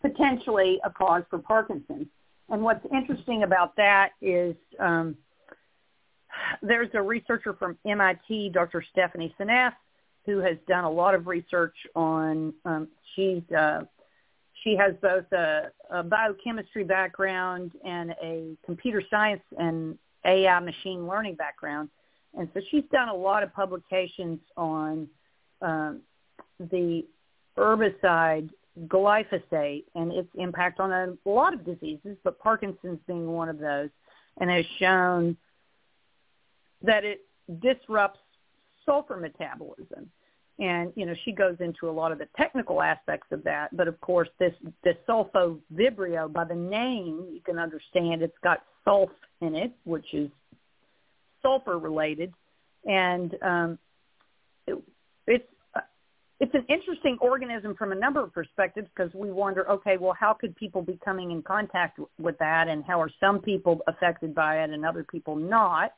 potentially 0.00 0.80
a 0.84 0.90
cause 0.90 1.22
for 1.30 1.38
Parkinson's. 1.38 2.08
And 2.50 2.62
what's 2.62 2.84
interesting 2.92 3.42
about 3.42 3.76
that 3.76 4.10
is 4.20 4.54
um, 4.78 5.16
there's 6.62 6.90
a 6.94 7.02
researcher 7.02 7.54
from 7.54 7.78
MIT, 7.86 8.50
Dr. 8.50 8.84
Stephanie 8.92 9.34
Seneff, 9.38 9.72
who 10.26 10.38
has 10.38 10.56
done 10.68 10.84
a 10.84 10.90
lot 10.90 11.14
of 11.14 11.26
research 11.26 11.76
on. 11.94 12.52
Um, 12.64 12.88
she's 13.14 13.42
uh, 13.56 13.82
she 14.64 14.74
has 14.76 14.94
both 15.00 15.30
a, 15.32 15.70
a 15.90 16.02
biochemistry 16.02 16.84
background 16.84 17.72
and 17.84 18.12
a 18.22 18.56
computer 18.64 19.02
science 19.10 19.42
and 19.58 19.98
AI 20.24 20.58
machine 20.58 21.06
learning 21.06 21.34
background, 21.34 21.90
and 22.36 22.48
so 22.54 22.60
she's 22.70 22.84
done 22.90 23.10
a 23.10 23.14
lot 23.14 23.42
of 23.42 23.52
publications 23.54 24.40
on 24.56 25.06
um, 25.60 26.00
the 26.58 27.04
herbicide 27.56 28.48
glyphosate 28.86 29.84
and 29.94 30.12
its 30.12 30.28
impact 30.34 30.80
on 30.80 30.90
a 30.90 31.14
lot 31.28 31.54
of 31.54 31.64
diseases, 31.64 32.16
but 32.24 32.38
Parkinson's 32.40 32.98
being 33.06 33.28
one 33.28 33.48
of 33.48 33.58
those, 33.58 33.90
and 34.40 34.50
has 34.50 34.64
shown 34.78 35.36
that 36.82 37.04
it 37.04 37.20
disrupts 37.60 38.20
sulfur 38.84 39.16
metabolism. 39.16 40.10
And, 40.58 40.92
you 40.94 41.04
know, 41.04 41.14
she 41.24 41.32
goes 41.32 41.56
into 41.58 41.88
a 41.88 41.90
lot 41.90 42.12
of 42.12 42.18
the 42.18 42.28
technical 42.36 42.80
aspects 42.80 43.26
of 43.32 43.42
that. 43.44 43.76
But 43.76 43.88
of 43.88 44.00
course, 44.00 44.28
this, 44.38 44.54
this 44.84 44.94
sulfovibrio, 45.08 46.32
by 46.32 46.44
the 46.44 46.54
name, 46.54 47.26
you 47.32 47.40
can 47.44 47.58
understand 47.58 48.22
it's 48.22 48.38
got 48.42 48.62
sulf 48.86 49.10
in 49.40 49.56
it, 49.56 49.72
which 49.84 50.14
is 50.14 50.30
sulfur 51.42 51.78
related. 51.78 52.32
And 52.84 53.34
um, 53.42 53.78
it, 54.66 54.76
it's 55.26 55.48
it's 56.40 56.54
an 56.54 56.64
interesting 56.68 57.16
organism 57.20 57.74
from 57.76 57.92
a 57.92 57.94
number 57.94 58.22
of 58.22 58.32
perspectives 58.32 58.88
because 58.94 59.12
we 59.14 59.30
wonder, 59.30 59.68
okay, 59.70 59.96
well, 59.96 60.14
how 60.18 60.34
could 60.34 60.54
people 60.56 60.82
be 60.82 60.98
coming 61.04 61.30
in 61.30 61.42
contact 61.42 61.98
with 62.18 62.36
that, 62.38 62.68
and 62.68 62.84
how 62.84 63.00
are 63.00 63.10
some 63.20 63.40
people 63.40 63.80
affected 63.86 64.34
by 64.34 64.62
it 64.62 64.70
and 64.70 64.84
other 64.84 65.04
people 65.04 65.36
not? 65.36 65.92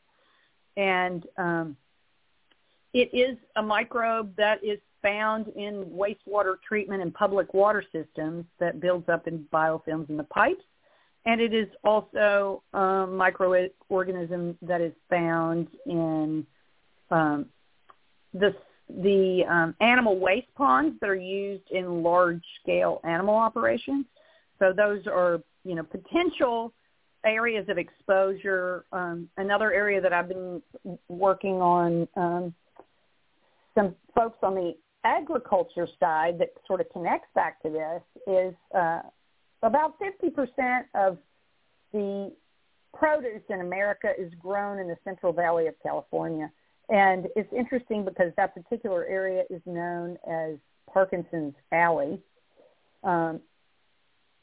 And 0.77 1.25
um, 1.39 1.77
it 2.93 3.11
is 3.13 3.37
a 3.57 3.63
microbe 3.63 4.35
that 4.37 4.63
is 4.65 4.79
found 5.03 5.49
in 5.49 5.85
wastewater 5.85 6.57
treatment 6.67 7.03
and 7.03 7.13
public 7.15 7.53
water 7.55 7.85
systems 7.93 8.45
that 8.59 8.81
builds 8.81 9.09
up 9.09 9.27
in 9.29 9.47
biofilms 9.53 10.09
in 10.09 10.17
the 10.17 10.25
pipes. 10.25 10.65
And 11.27 11.41
it 11.41 11.53
is 11.53 11.69
also 11.85 12.63
a 12.73 12.79
microorganism 12.79 14.57
that 14.63 14.81
is 14.81 14.93
found 15.11 15.69
in 15.87 16.47
um, 17.11 17.47
the 18.33 18.55
the 18.89 19.45
um, 19.49 19.75
animal 19.81 20.17
waste 20.19 20.53
ponds 20.55 20.97
that 21.01 21.11
are 21.11 21.17
used 21.17 21.69
in 21.73 22.05
large-scale 22.05 23.01
animal 23.03 23.35
operations. 23.35 24.07
So 24.61 24.73
those 24.73 25.07
are, 25.09 25.41
you 25.65 25.75
know, 25.75 25.83
potential 25.83 26.73
areas 27.25 27.69
of 27.69 27.79
exposure. 27.79 28.85
Um, 28.93 29.29
another 29.37 29.73
area 29.73 30.01
that 30.01 30.13
I've 30.13 30.29
been 30.29 30.63
working 31.09 31.61
on, 31.61 32.07
um, 32.17 32.55
some 33.77 33.95
folks 34.15 34.39
on 34.43 34.55
the 34.55 34.75
agriculture 35.05 35.87
side 36.01 36.39
that 36.39 36.49
sort 36.67 36.81
of 36.81 36.89
connects 36.93 37.29
back 37.35 37.63
to 37.63 37.71
this 37.71 38.03
is 38.27 38.55
uh, 38.75 39.03
about 39.63 39.95
50% 40.01 40.85
of 40.95 41.19
the 41.93 42.33
produce 42.93 43.43
in 43.51 43.61
America 43.61 44.11
is 44.19 44.33
grown 44.41 44.79
in 44.79 44.89
the 44.89 44.97
Central 45.05 45.33
Valley 45.33 45.67
of 45.67 45.75
California. 45.83 46.51
And 46.89 47.27
it's 47.37 47.53
interesting 47.53 48.05
because 48.05 48.33
that 48.37 48.55
particular 48.55 49.05
area 49.07 49.45
is 49.51 49.61
known 49.67 50.17
as 50.29 50.57
Parkinson's 50.93 51.55
Alley. 51.73 52.21
Um, 53.05 53.41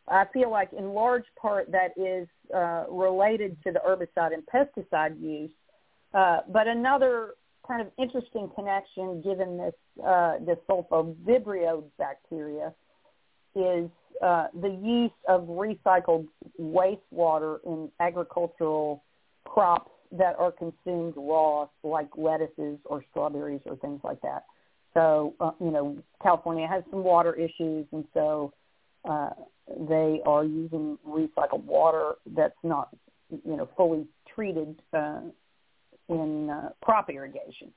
I 0.08 0.25
feel 0.34 0.52
like 0.52 0.74
in 0.74 0.94
large 0.94 1.24
part 1.40 1.72
that 1.72 1.92
is 1.98 2.28
uh, 2.54 2.86
related 2.90 3.58
to 3.63 3.72
the 3.72 3.80
herbicide 3.80 4.34
and 4.34 4.44
pesticide 4.46 5.20
use. 5.22 5.52
Uh, 6.13 6.40
but 6.50 6.68
another 6.68 7.36
kind 7.67 7.82
of 7.82 7.88
interesting 7.98 8.50
connection 8.55 9.22
given 9.22 9.58
this, 9.58 9.74
uh, 10.05 10.34
this 10.46 10.58
sulfovibrio 10.70 11.84
bacteria 11.98 12.74
is 13.55 13.89
uh, 14.22 14.48
the 14.62 14.70
use 14.70 15.12
of 15.27 15.43
recycled 15.43 16.27
wastewater 16.60 17.58
in 17.65 17.89
agricultural 18.00 19.03
crops 19.46 19.91
that 20.12 20.36
are 20.38 20.51
consumed 20.51 21.13
raw, 21.15 21.67
like 21.84 22.10
lettuces 22.15 22.77
or 22.86 23.03
strawberries 23.12 23.62
or 23.65 23.75
things 23.77 24.00
like 24.03 24.22
that. 24.22 24.46
So, 24.93 25.34
uh, 25.39 25.51
you 25.60 25.72
know, 25.72 25.98
California 26.22 26.67
has 26.67 26.84
some 26.91 27.03
water 27.03 27.34
issues, 27.34 27.88
and 27.91 28.05
so 28.13 28.53
uh, 29.05 29.32
they 29.89 30.22
are 30.25 30.46
using 30.46 30.98
recycled 31.08 31.63
water 31.63 32.13
that's 32.36 32.53
not, 32.63 32.89
you 33.29 33.58
know, 33.58 33.67
fully 33.75 34.05
treated 34.34 34.79
uh, 34.93 35.22
in 36.10 36.50
uh, 36.50 36.69
crop 36.83 37.10
irrigation. 37.10 37.72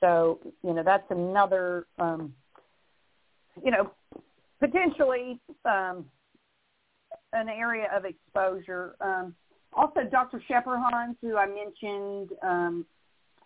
So, 0.00 0.38
you 0.62 0.74
know, 0.74 0.82
that's 0.82 1.10
another, 1.10 1.86
um, 1.98 2.34
you 3.62 3.70
know, 3.70 3.90
potentially 4.58 5.38
um, 5.64 6.06
an 7.32 7.48
area 7.48 7.88
of 7.94 8.04
exposure. 8.04 8.94
Um, 9.00 9.34
also, 9.72 10.00
Dr. 10.10 10.42
Scheperjans, 10.48 11.16
who 11.22 11.36
I 11.36 11.46
mentioned 11.46 12.30
um, 12.42 12.86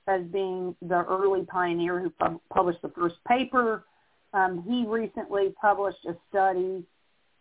as 0.06 0.22
being 0.32 0.74
the 0.82 1.04
early 1.04 1.44
pioneer 1.44 2.00
who 2.00 2.10
pub- 2.10 2.40
published 2.52 2.82
the 2.82 2.90
first 2.90 3.16
paper, 3.26 3.84
um, 4.32 4.64
he 4.68 4.84
recently 4.86 5.54
published 5.60 6.04
a 6.08 6.14
study 6.28 6.84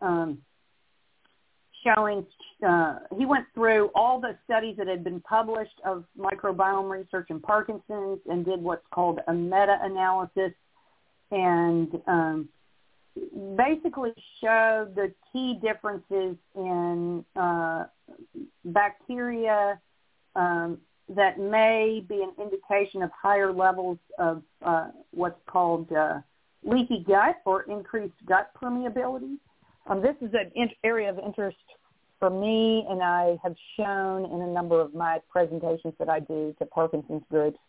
um, 0.01 0.39
showing 1.83 2.25
uh, 2.67 2.99
he 3.17 3.25
went 3.25 3.45
through 3.53 3.89
all 3.93 4.19
the 4.19 4.37
studies 4.45 4.75
that 4.77 4.87
had 4.87 5.03
been 5.03 5.19
published 5.21 5.79
of 5.85 6.05
microbiome 6.17 6.89
research 6.89 7.27
in 7.29 7.39
Parkinson's 7.39 8.19
and 8.29 8.45
did 8.45 8.61
what's 8.61 8.85
called 8.93 9.19
a 9.27 9.33
meta-analysis 9.33 10.51
and 11.31 12.01
um, 12.07 12.49
basically 13.57 14.13
showed 14.41 14.93
the 14.95 15.11
key 15.31 15.59
differences 15.61 16.35
in 16.55 17.23
uh, 17.35 17.85
bacteria 18.65 19.79
um, 20.35 20.77
that 21.09 21.39
may 21.39 22.03
be 22.07 22.23
an 22.23 22.31
indication 22.41 23.01
of 23.01 23.11
higher 23.11 23.51
levels 23.51 23.97
of 24.17 24.41
uh, 24.65 24.87
what's 25.11 25.39
called 25.47 25.91
uh, 25.91 26.19
leaky 26.63 27.03
gut 27.07 27.41
or 27.45 27.63
increased 27.63 28.13
gut 28.25 28.51
permeability. 28.61 29.37
Um, 29.87 30.01
this 30.01 30.15
is 30.21 30.33
an 30.33 30.51
in- 30.55 30.69
area 30.83 31.09
of 31.09 31.19
interest 31.19 31.57
for 32.19 32.29
me, 32.29 32.85
and 32.89 33.01
I 33.01 33.37
have 33.43 33.55
shown 33.77 34.25
in 34.25 34.41
a 34.41 34.47
number 34.47 34.79
of 34.79 34.93
my 34.93 35.19
presentations 35.29 35.93
that 35.99 36.09
I 36.09 36.19
do 36.19 36.55
to 36.59 36.65
Parkinson's 36.65 37.23
groups. 37.29 37.59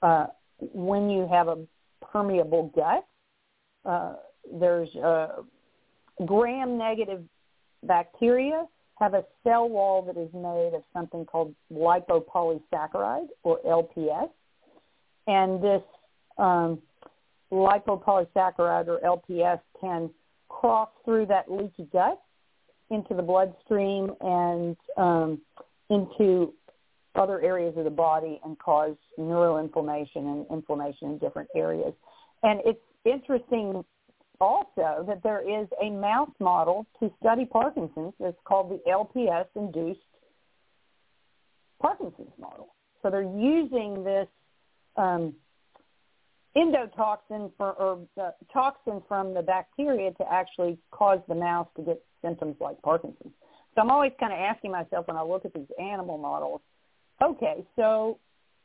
Uh, 0.00 0.26
when 0.58 1.10
you 1.10 1.28
have 1.30 1.48
a 1.48 1.58
permeable 2.00 2.72
gut, 2.74 3.06
uh, 3.84 4.14
there's 4.58 4.88
gram-negative 6.24 7.22
bacteria 7.82 8.66
have 9.02 9.14
a 9.14 9.24
cell 9.42 9.68
wall 9.68 10.02
that 10.02 10.16
is 10.16 10.32
made 10.32 10.74
of 10.74 10.82
something 10.92 11.24
called 11.24 11.52
lipopolysaccharide 11.72 13.26
or 13.42 13.58
LPS, 13.66 14.30
and 15.26 15.62
this 15.62 15.82
um, 16.38 16.80
lipopolysaccharide 17.50 18.86
or 18.86 19.00
LPS 19.04 19.60
can 19.80 20.08
cross 20.62 20.88
through 21.04 21.26
that 21.26 21.50
leaky 21.50 21.88
gut 21.92 22.22
into 22.90 23.14
the 23.14 23.22
bloodstream 23.22 24.12
and 24.20 24.76
um, 24.96 25.40
into 25.90 26.54
other 27.16 27.42
areas 27.42 27.74
of 27.76 27.82
the 27.82 27.90
body 27.90 28.40
and 28.44 28.56
cause 28.60 28.94
neuroinflammation 29.18 30.16
and 30.16 30.46
inflammation 30.52 31.10
in 31.10 31.18
different 31.18 31.48
areas. 31.56 31.92
And 32.44 32.60
it's 32.64 32.78
interesting 33.04 33.84
also 34.40 35.04
that 35.08 35.20
there 35.24 35.40
is 35.40 35.66
a 35.82 35.90
mouse 35.90 36.30
model 36.38 36.86
to 37.00 37.10
study 37.20 37.44
Parkinson's. 37.44 38.12
It's 38.20 38.38
called 38.44 38.70
the 38.70 38.80
LPS-induced 38.88 39.98
Parkinson's 41.80 42.32
model. 42.38 42.68
So 43.02 43.10
they're 43.10 43.22
using 43.22 44.04
this 44.04 44.28
um, 44.96 45.34
endotoxin 46.56 47.50
for, 47.56 47.72
or 47.72 47.98
the 48.16 48.34
toxin 48.52 49.02
from 49.08 49.34
the 49.34 49.42
bacteria 49.42 50.12
to 50.12 50.32
actually 50.32 50.78
cause 50.90 51.20
the 51.28 51.34
mouse 51.34 51.68
to 51.76 51.82
get 51.82 52.02
symptoms 52.22 52.56
like 52.60 52.80
Parkinson's. 52.82 53.32
So 53.74 53.80
I'm 53.80 53.90
always 53.90 54.12
kind 54.20 54.32
of 54.32 54.38
asking 54.38 54.70
myself 54.70 55.08
when 55.08 55.16
I 55.16 55.22
look 55.22 55.44
at 55.44 55.54
these 55.54 55.70
animal 55.80 56.18
models, 56.18 56.60
okay, 57.22 57.64
so 57.76 58.18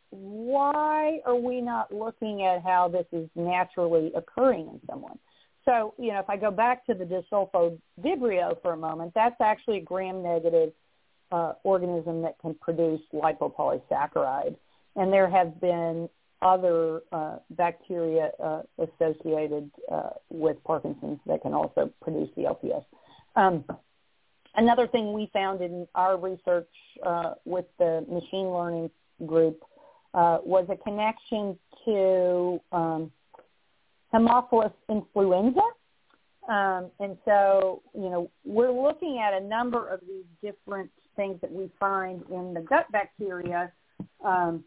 why 0.10 1.19
are 1.26 1.36
we 1.36 1.62
not 1.62 1.93
looking 1.93 2.43
at 2.43 2.62
how 2.63 2.88
this 2.89 3.06
is 3.12 3.30
naturally 3.36 4.12
occurring 4.15 4.67
in 4.67 4.82
someone? 4.89 5.17
So, 5.65 5.93
you 5.97 6.13
know, 6.13 6.19
if 6.19 6.30
I 6.30 6.38
go 6.38 6.52
back 6.52 6.86
to 6.86 6.93
the 6.93 7.04
desulfovibrio 7.04 8.62
for 8.62 8.73
a 8.73 8.78
moment, 8.78 9.12
that's 9.13 9.39
actually 9.41 9.80
a 9.80 9.82
gram-negative 9.82 10.71
uh, 11.32 11.54
organism 11.63 12.21
that 12.21 12.39
can 12.39 12.54
produce 12.56 13.02
lipopolysaccharide. 13.13 14.56
And 14.95 15.12
there 15.12 15.30
have 15.30 15.60
been 15.60 16.10
other 16.41 17.02
uh, 17.12 17.38
bacteria 17.52 18.32
uh, 18.43 18.62
associated 18.80 19.71
uh, 19.91 20.10
with 20.30 20.58
Parkinson's 20.63 21.19
that 21.26 21.41
can 21.41 21.54
also 21.54 21.91
produce 22.02 22.30
the 22.36 22.43
LPS. 22.43 22.84
Um, 23.36 23.65
another 24.56 24.88
thing 24.88 25.13
we 25.13 25.30
found 25.34 25.62
in 25.62 25.88
our 25.95 26.17
research 26.17 26.69
uh, 27.06 27.34
with 27.45 27.65
the 27.80 28.06
machine 28.10 28.50
learning 28.50 28.89
group 29.26 29.63
uh, 30.13 30.39
was 30.43 30.67
a 30.69 30.76
connection 30.78 31.58
to 31.86 32.60
um, 32.71 33.12
Haemophilus 34.13 34.73
influenza. 34.89 35.62
Um, 36.47 36.91
and 37.00 37.17
so, 37.26 37.82
you 37.93 38.10
know, 38.10 38.32
we're 38.45 38.71
looking 38.71 39.19
at 39.19 39.34
a 39.34 39.45
number 39.45 39.88
of 39.89 40.00
these 40.02 40.23
different 40.41 40.89
things 41.15 41.39
that 41.41 41.52
we 41.52 41.69
find 41.80 42.23
in 42.32 42.54
the 42.54 42.62
gut 42.62 42.89
bacteria 42.91 43.71
um, 44.23 44.63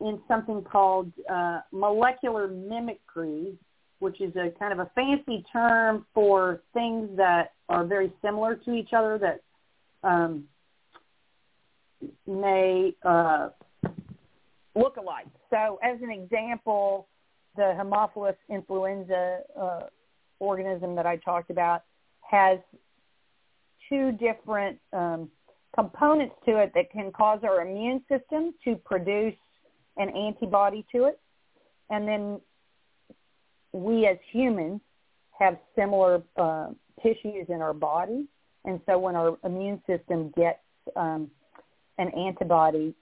in 0.00 0.20
something 0.28 0.62
called 0.62 1.12
uh, 1.30 1.60
molecular 1.72 2.48
mimicry, 2.48 3.54
which 3.98 4.20
is 4.20 4.34
a 4.36 4.50
kind 4.58 4.72
of 4.72 4.78
a 4.78 4.90
fancy 4.94 5.44
term 5.52 6.06
for 6.14 6.62
things 6.72 7.08
that 7.16 7.52
are 7.68 7.84
very 7.84 8.12
similar 8.22 8.54
to 8.54 8.72
each 8.74 8.90
other 8.92 9.18
that 9.18 9.42
um, 10.08 10.44
may 12.26 12.94
uh, 13.04 13.48
look 14.76 14.96
alike. 14.96 15.26
So, 15.50 15.78
as 15.82 16.00
an 16.02 16.10
example, 16.10 17.08
the 17.56 17.74
Haemophilus 17.76 18.36
influenza 18.48 19.40
uh, 19.60 19.80
organism 20.38 20.94
that 20.94 21.06
I 21.06 21.16
talked 21.16 21.50
about 21.50 21.82
has 22.20 22.58
two 23.88 24.12
different 24.12 24.78
um, 24.92 25.28
components 25.74 26.34
to 26.46 26.58
it 26.58 26.72
that 26.74 26.90
can 26.92 27.10
cause 27.10 27.40
our 27.42 27.62
immune 27.62 28.02
system 28.08 28.54
to 28.64 28.76
produce 28.76 29.34
an 29.98 30.08
antibody 30.10 30.84
to 30.92 31.04
it. 31.04 31.20
And 31.90 32.06
then 32.06 32.40
we 33.72 34.06
as 34.06 34.16
humans 34.32 34.80
have 35.38 35.58
similar 35.76 36.22
uh, 36.36 36.68
tissues 37.02 37.46
in 37.48 37.60
our 37.60 37.74
body. 37.74 38.26
And 38.64 38.80
so 38.86 38.98
when 38.98 39.14
our 39.14 39.38
immune 39.44 39.82
system 39.86 40.32
gets 40.36 40.58
um, 40.96 41.30
an 41.98 42.08
antibody 42.08 42.94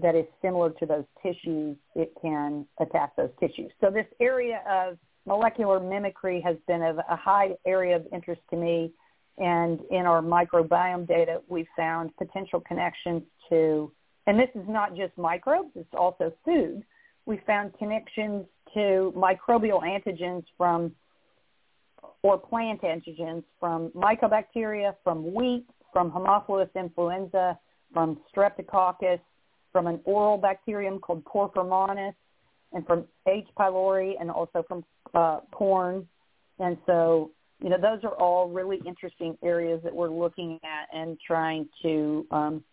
that 0.00 0.14
is 0.14 0.26
similar 0.42 0.70
to 0.70 0.86
those 0.86 1.04
tissues, 1.22 1.76
it 1.94 2.12
can 2.20 2.66
attack 2.80 3.14
those 3.16 3.30
tissues. 3.38 3.70
So 3.80 3.90
this 3.90 4.06
area 4.20 4.60
of 4.68 4.98
molecular 5.26 5.80
mimicry 5.80 6.40
has 6.40 6.56
been 6.66 6.82
a 6.82 7.16
high 7.16 7.50
area 7.66 7.96
of 7.96 8.06
interest 8.12 8.40
to 8.50 8.56
me. 8.56 8.92
And 9.38 9.80
in 9.90 10.06
our 10.06 10.20
microbiome 10.20 11.08
data, 11.08 11.40
we 11.48 11.66
found 11.76 12.16
potential 12.16 12.60
connections 12.60 13.22
to 13.48 13.90
and 14.26 14.38
this 14.38 14.48
is 14.54 14.64
not 14.68 14.96
just 14.96 15.16
microbes, 15.18 15.70
it's 15.74 15.88
also 15.96 16.32
food. 16.44 16.82
We 17.26 17.40
found 17.46 17.76
connections 17.78 18.46
to 18.74 19.12
microbial 19.16 19.82
antigens 19.82 20.44
from, 20.56 20.92
or 22.22 22.38
plant 22.38 22.82
antigens 22.82 23.44
from 23.60 23.90
mycobacteria, 23.90 24.94
from 25.04 25.32
wheat, 25.32 25.66
from 25.92 26.10
Haemophilus 26.10 26.68
influenza, 26.74 27.58
from 27.92 28.20
streptococcus, 28.34 29.20
from 29.72 29.86
an 29.86 30.00
oral 30.04 30.38
bacterium 30.38 30.98
called 30.98 31.24
Porphyromonas, 31.24 32.14
and 32.72 32.84
from 32.86 33.04
H. 33.28 33.46
pylori, 33.58 34.14
and 34.20 34.30
also 34.30 34.64
from 34.66 34.84
uh, 35.14 35.40
corn. 35.52 36.06
And 36.58 36.76
so, 36.86 37.30
you 37.62 37.68
know, 37.68 37.78
those 37.78 38.02
are 38.04 38.14
all 38.14 38.48
really 38.48 38.80
interesting 38.86 39.36
areas 39.44 39.80
that 39.84 39.94
we're 39.94 40.10
looking 40.10 40.58
at 40.64 40.96
and 40.96 41.16
trying 41.24 41.68
to 41.82 42.26
um, 42.30 42.64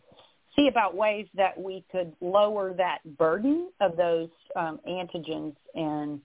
see 0.56 0.68
about 0.68 0.96
ways 0.96 1.28
that 1.36 1.60
we 1.60 1.84
could 1.92 2.14
lower 2.22 2.74
that 2.74 3.00
burden 3.18 3.70
of 3.80 3.96
those 3.98 4.30
um, 4.56 4.80
antigens 4.88 5.56
and 5.76 6.20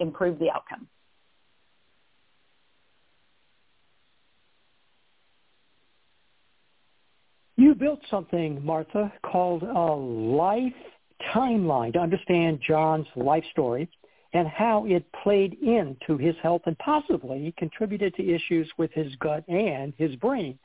improve 0.00 0.38
the 0.38 0.50
outcome. 0.50 0.86
You 7.56 7.74
built 7.74 8.00
something, 8.08 8.64
Martha, 8.64 9.12
called 9.24 9.64
a 9.64 9.94
life 9.94 10.72
timeline 11.34 11.92
to 11.94 11.98
understand 11.98 12.60
John's 12.66 13.08
life 13.16 13.44
story. 13.50 13.88
and 14.34 14.46
how 14.46 14.84
it 14.86 15.04
played 15.22 15.54
into 15.62 16.18
his 16.18 16.34
health 16.42 16.62
and 16.66 16.78
possibly 16.78 17.54
contributed 17.56 18.14
to 18.14 18.34
issues 18.34 18.70
with 18.76 18.92
his 18.92 19.14
gut 19.16 19.42
and 19.48 19.94
his 19.96 20.14
brain. 20.16 20.58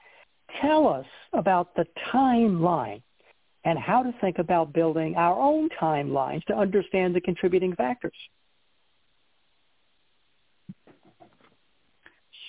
Tell 0.61 0.87
us 0.87 1.05
about 1.33 1.75
the 1.75 1.85
timeline 2.13 3.01
and 3.65 3.79
how 3.79 4.03
to 4.03 4.13
think 4.19 4.39
about 4.39 4.73
building 4.73 5.15
our 5.15 5.39
own 5.39 5.69
timelines 5.81 6.43
to 6.45 6.53
understand 6.55 7.15
the 7.15 7.21
contributing 7.21 7.75
factors. 7.75 8.13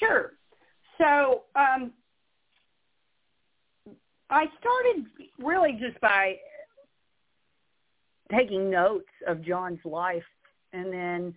Sure. 0.01 0.33
So 0.99 1.43
um, 1.57 1.93
I 4.31 4.47
started 4.61 5.07
really 5.39 5.79
just 5.81 6.01
by 6.01 6.37
taking 8.33 8.71
notes 8.71 9.09
of 9.27 9.45
John's 9.45 9.85
life 9.85 10.25
and 10.73 10.93
then 10.93 11.35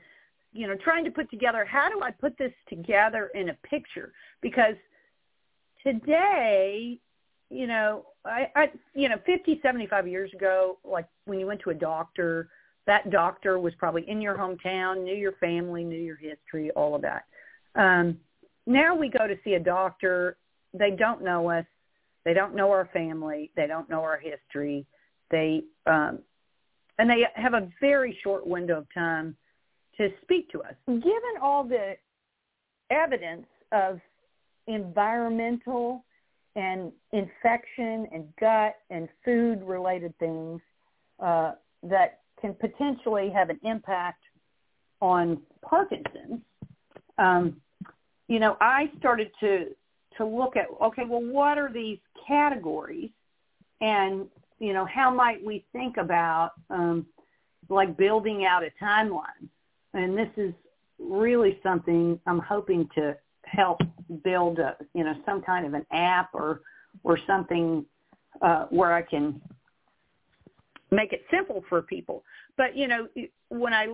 you 0.53 0.67
know 0.67 0.75
trying 0.83 1.03
to 1.05 1.11
put 1.11 1.29
together 1.29 1.65
how 1.65 1.89
do 1.89 2.01
I 2.01 2.11
put 2.11 2.37
this 2.37 2.53
together 2.69 3.29
in 3.35 3.49
a 3.49 3.53
picture 3.69 4.13
because 4.41 4.75
today 5.83 6.99
you 7.49 7.67
know 7.67 8.05
I, 8.25 8.47
I 8.55 8.71
you 8.93 9.09
know 9.09 9.17
50 9.25 9.59
75 9.61 10.07
years 10.07 10.31
ago 10.33 10.77
like 10.83 11.05
when 11.25 11.39
you 11.39 11.47
went 11.47 11.61
to 11.61 11.69
a 11.69 11.73
doctor 11.73 12.49
that 12.85 13.09
doctor 13.09 13.59
was 13.59 13.73
probably 13.75 14.09
in 14.09 14.21
your 14.21 14.35
hometown 14.35 15.03
knew 15.03 15.15
your 15.15 15.33
family 15.33 15.83
knew 15.83 15.99
your 15.99 16.17
history 16.17 16.71
all 16.71 16.95
of 16.95 17.01
that. 17.01 17.25
Um 17.75 18.17
now 18.65 18.95
we 18.95 19.09
go 19.09 19.27
to 19.27 19.35
see 19.45 19.53
a 19.53 19.59
doctor. 19.59 20.37
They 20.73 20.91
don't 20.91 21.23
know 21.23 21.49
us. 21.49 21.65
They 22.25 22.33
don't 22.33 22.53
know 22.53 22.69
our 22.71 22.89
family. 22.91 23.51
They 23.55 23.67
don't 23.67 23.89
know 23.89 24.01
our 24.01 24.19
history. 24.19 24.85
They 25.31 25.63
um 25.85 26.19
and 26.99 27.09
they 27.09 27.23
have 27.35 27.53
a 27.53 27.69
very 27.79 28.17
short 28.23 28.45
window 28.45 28.79
of 28.79 28.87
time 28.93 29.35
to 29.97 30.09
speak 30.21 30.49
to 30.51 30.61
us. 30.63 30.73
Given 30.87 31.37
all 31.41 31.63
the 31.63 31.95
evidence 32.89 33.45
of 33.71 33.99
environmental 34.67 36.03
and 36.55 36.91
infection 37.11 38.07
and 38.11 38.25
gut 38.39 38.75
and 38.89 39.07
food 39.23 39.61
related 39.63 40.17
things 40.17 40.59
uh, 41.23 41.53
that 41.83 42.19
can 42.41 42.53
potentially 42.55 43.29
have 43.29 43.49
an 43.49 43.59
impact 43.63 44.23
on 45.01 45.39
Parkinson's, 45.61 46.41
um, 47.17 47.61
you 48.27 48.39
know, 48.39 48.57
I 48.59 48.91
started 48.99 49.31
to 49.39 49.67
to 50.17 50.25
look 50.25 50.55
at 50.57 50.65
okay, 50.81 51.03
well, 51.07 51.21
what 51.21 51.57
are 51.57 51.71
these 51.71 51.99
categories, 52.27 53.11
and 53.81 54.27
you 54.59 54.73
know, 54.73 54.85
how 54.85 55.13
might 55.13 55.43
we 55.45 55.65
think 55.71 55.97
about 55.97 56.51
um, 56.69 57.05
like 57.69 57.95
building 57.97 58.45
out 58.45 58.63
a 58.63 58.71
timeline? 58.83 59.47
And 59.93 60.17
this 60.17 60.29
is 60.35 60.53
really 60.99 61.59
something 61.63 62.19
I'm 62.25 62.39
hoping 62.39 62.89
to 62.95 63.15
help 63.51 63.81
build 64.23 64.59
a, 64.59 64.75
you 64.93 65.03
know, 65.03 65.13
some 65.25 65.41
kind 65.41 65.65
of 65.65 65.73
an 65.73 65.85
app 65.91 66.29
or, 66.33 66.61
or 67.03 67.17
something 67.25 67.85
uh, 68.41 68.65
where 68.69 68.93
I 68.93 69.01
can 69.01 69.41
make 70.91 71.13
it 71.13 71.23
simple 71.31 71.63
for 71.69 71.81
people. 71.81 72.23
But, 72.55 72.75
you 72.75 72.87
know, 72.87 73.07
when 73.49 73.73
I 73.73 73.87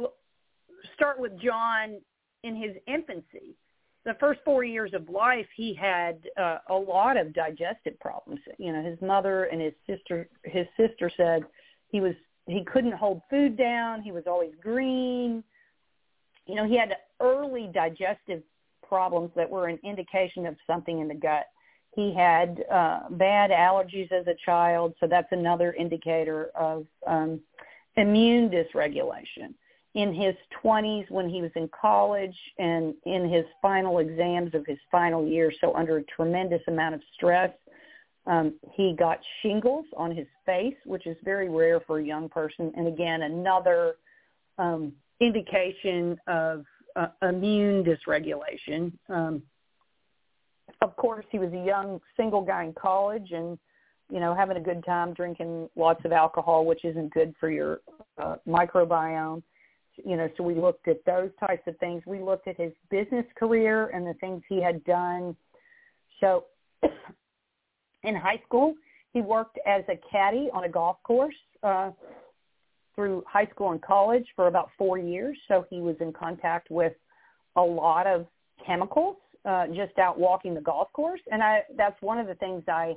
start 0.95 1.19
with 1.19 1.39
John 1.39 1.99
in 2.43 2.55
his 2.55 2.75
infancy, 2.87 3.55
the 4.05 4.15
first 4.19 4.41
four 4.43 4.63
years 4.63 4.93
of 4.93 5.09
life, 5.09 5.45
he 5.55 5.73
had 5.73 6.17
uh, 6.37 6.57
a 6.69 6.73
lot 6.73 7.15
of 7.15 7.33
digestive 7.33 7.97
problems. 7.99 8.41
You 8.57 8.73
know, 8.73 8.83
his 8.83 8.99
mother 9.01 9.45
and 9.45 9.61
his 9.61 9.73
sister, 9.87 10.27
his 10.43 10.67
sister 10.77 11.09
said 11.15 11.43
he 11.87 12.01
was 12.01 12.13
he 12.47 12.65
couldn't 12.65 12.93
hold 12.93 13.21
food 13.29 13.57
down. 13.57 14.01
He 14.01 14.11
was 14.11 14.23
always 14.27 14.51
green. 14.61 15.43
You 16.45 16.55
know, 16.55 16.67
he 16.67 16.77
had 16.77 16.93
early 17.21 17.69
digestive 17.73 18.43
problems 18.93 19.32
that 19.36 19.49
were 19.49 19.67
an 19.69 19.79
indication 19.84 20.45
of 20.45 20.56
something 20.67 20.99
in 20.99 21.08
the 21.08 21.15
gut. 21.15 21.47
He 21.95 22.13
had 22.13 22.63
uh, 22.71 22.99
bad 23.10 23.49
allergies 23.49 24.12
as 24.12 24.27
a 24.27 24.36
child, 24.45 24.93
so 24.99 25.08
that's 25.08 25.32
another 25.32 25.73
indicator 25.73 26.51
of 26.56 26.86
um, 27.08 27.39
immune 27.97 28.51
dysregulation 28.51 29.56
in 29.95 30.13
his 30.13 30.36
20s 30.63 31.10
when 31.10 31.27
he 31.27 31.41
was 31.41 31.49
in 31.56 31.67
college 31.69 32.36
and 32.60 32.93
in 33.08 33.27
his 33.27 33.45
final 33.63 33.97
exams 33.97 34.53
of 34.53 34.63
his 34.67 34.77
final 34.91 35.25
year, 35.25 35.51
so 35.60 35.75
under 35.75 35.97
a 35.97 36.03
tremendous 36.03 36.62
amount 36.67 36.93
of 36.93 37.01
stress. 37.15 37.51
Um, 38.27 38.53
he 38.73 38.95
got 38.97 39.19
shingles 39.41 39.86
on 39.97 40.15
his 40.15 40.27
face, 40.45 40.77
which 40.86 41.08
is 41.08 41.17
very 41.23 41.49
rare 41.49 41.79
for 41.79 41.97
a 41.97 42.03
young 42.03 42.29
person. 42.29 42.71
And 42.77 42.88
again, 42.88 43.23
another 43.23 43.95
um, 44.60 44.93
indication 45.19 46.19
of 46.27 46.63
uh, 46.95 47.08
immune 47.21 47.84
dysregulation. 47.84 48.91
Um, 49.10 49.43
of 50.82 50.95
course, 50.95 51.25
he 51.32 51.39
was 51.39 51.51
a 51.53 51.65
young 51.65 52.01
single 52.17 52.41
guy 52.41 52.63
in 52.63 52.73
college 52.73 53.32
and, 53.32 53.58
you 54.12 54.19
know, 54.19 54.36
having 54.36 54.58
a 54.58 54.62
good 54.62 54.84
time 54.86 55.13
drinking 55.13 55.69
lots 55.75 56.03
of 56.06 56.12
alcohol, 56.12 56.65
which 56.65 56.84
isn't 56.84 57.13
good 57.13 57.34
for 57.39 57.49
your 57.49 57.82
uh, 58.17 58.36
microbiome 58.47 59.43
you 60.03 60.17
know, 60.17 60.29
so 60.38 60.43
we 60.43 60.56
looked 60.56 60.88
at 60.88 61.03
those 61.06 61.29
types 61.39 61.63
of 61.67 61.77
things. 61.77 62.03
We 62.06 62.19
looked 62.19 62.47
at 62.47 62.60
his 62.60 62.71
business 62.89 63.25
career 63.38 63.88
and 63.93 64.06
the 64.06 64.13
things 64.15 64.41
he 64.49 64.62
had 64.62 64.84
done. 64.86 65.36
So 66.19 66.45
in 68.03 68.15
high 68.15 68.41
school, 68.45 68.73
he 69.12 69.21
worked 69.21 69.60
as 69.67 69.84
a 69.89 69.99
caddy 70.12 70.49
on 70.53 70.63
a 70.63 70.69
golf 70.69 70.97
course 71.03 71.36
uh, 71.62 71.91
through 72.95 73.23
high 73.27 73.47
school 73.47 73.71
and 73.71 73.82
college 73.82 74.25
for 74.36 74.47
about 74.47 74.69
four 74.77 74.97
years. 74.97 75.38
So 75.47 75.65
he 75.69 75.79
was 75.79 75.95
in 75.99 76.13
contact 76.13 76.69
with 76.69 76.93
a 77.56 77.62
lot 77.62 78.08
of 78.08 78.27
chemicals 78.65 79.17
uh, 79.45 79.67
just 79.67 79.97
out 79.97 80.19
walking 80.19 80.53
the 80.53 80.62
golf 80.62 80.91
course. 80.93 81.21
And 81.32 81.43
I, 81.43 81.63
that's 81.75 81.99
one 82.01 82.17
of 82.17 82.27
the 82.27 82.36
things 82.36 82.63
I, 82.67 82.95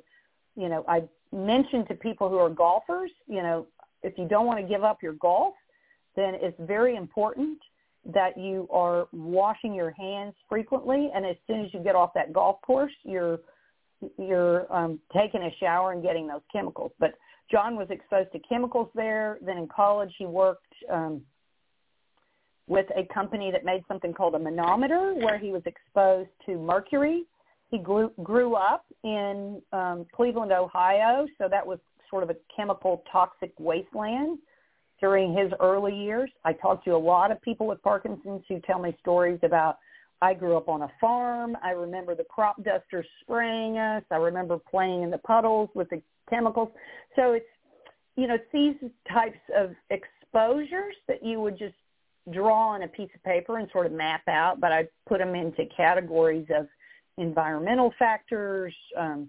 you 0.57 0.69
know, 0.69 0.85
I 0.89 1.03
mention 1.35 1.87
to 1.87 1.95
people 1.95 2.29
who 2.29 2.39
are 2.39 2.51
golfers, 2.51 3.11
you 3.27 3.43
know, 3.43 3.67
if 4.03 4.17
you 4.17 4.29
don't 4.29 4.47
want 4.47 4.61
to 4.61 4.67
give 4.67 4.85
up 4.85 5.03
your 5.03 5.15
golf, 5.15 5.55
then 6.15 6.35
it's 6.41 6.57
very 6.61 6.97
important 6.97 7.59
that 8.15 8.39
you 8.39 8.69
are 8.71 9.09
washing 9.13 9.75
your 9.75 9.91
hands 9.91 10.35
frequently 10.49 11.11
and 11.15 11.27
as 11.27 11.37
soon 11.47 11.65
as 11.65 11.75
you 11.75 11.81
get 11.81 11.95
off 11.95 12.13
that 12.15 12.33
golf 12.33 12.61
course 12.63 12.93
you're 13.05 13.41
you're 14.19 14.73
um, 14.73 15.01
taking 15.13 15.43
a 15.43 15.51
shower 15.59 15.93
and 15.93 16.03
getting 16.03 16.27
those 16.27 16.43
chemicals 16.53 16.93
but 17.01 17.15
john 17.51 17.77
was 17.77 17.89
exposed 17.91 18.31
to 18.33 18.39
chemicals 18.49 18.89
there 18.95 19.39
then 19.45 19.59
in 19.59 19.69
college 19.69 20.13
he 20.19 20.27
worked 20.27 20.73
um, 20.93 21.21
with 22.69 22.87
a 22.97 23.13
company 23.13 23.51
that 23.51 23.65
made 23.65 23.83
something 23.89 24.13
called 24.13 24.35
a 24.35 24.39
manometer 24.39 25.15
where 25.15 25.39
he 25.39 25.51
was 25.51 25.63
exposed 25.67 26.31
to 26.45 26.57
mercury 26.57 27.25
he 27.71 27.79
grew, 27.79 28.13
grew 28.23 28.55
up 28.55 28.85
in 29.05 29.61
um, 29.73 30.07
cleveland 30.15 30.53
ohio 30.53 31.27
so 31.39 31.49
that 31.49 31.67
was 31.67 31.79
sort 32.11 32.23
of 32.23 32.31
a 32.31 32.37
chemical 32.55 33.03
toxic 33.11 33.53
wasteland 33.59 34.39
during 35.01 35.37
his 35.37 35.53
early 35.61 35.95
years. 35.95 36.31
I 36.45 36.53
talked 36.53 36.85
to 36.87 36.93
a 36.93 36.99
lot 36.99 37.31
of 37.31 37.41
people 37.43 37.67
with 37.67 37.83
Parkinson's 37.83 38.43
who 38.49 38.61
tell 38.61 38.79
me 38.79 38.97
stories 39.01 39.39
about 39.43 39.79
I 40.23 40.35
grew 40.35 40.57
up 40.57 40.69
on 40.69 40.83
a 40.83 40.91
farm. 41.01 41.57
I 41.63 41.71
remember 41.71 42.15
the 42.15 42.25
crop 42.25 42.63
dusters 42.65 43.07
spraying 43.21 43.79
us. 43.79 44.03
I 44.11 44.17
remember 44.17 44.59
playing 44.59 45.03
in 45.03 45.11
the 45.11 45.19
puddles 45.19 45.69
with 45.75 45.91
the 45.91 46.01
chemicals. 46.31 46.71
So 47.15 47.33
it's, 47.33 47.47
you 48.17 48.27
know, 48.27 48.35
it's 48.35 48.45
these 48.53 48.91
types 49.13 49.39
of 49.55 49.73
exposures 49.91 50.95
that 51.07 51.25
you 51.25 51.41
would 51.41 51.59
just 51.59 51.75
draw 52.33 52.71
on 52.71 52.83
a 52.83 52.89
piece 52.89 53.11
of 53.15 53.23
paper 53.23 53.59
and 53.59 53.69
sort 53.73 53.87
of 53.87 53.93
map 53.93 54.23
out, 54.27 54.61
but 54.61 54.73
I 54.73 54.89
put 55.07 55.19
them 55.19 55.35
into 55.35 55.65
categories 55.77 56.47
of 56.55 56.67
environmental 57.19 57.93
factors, 57.99 58.75
um, 58.97 59.29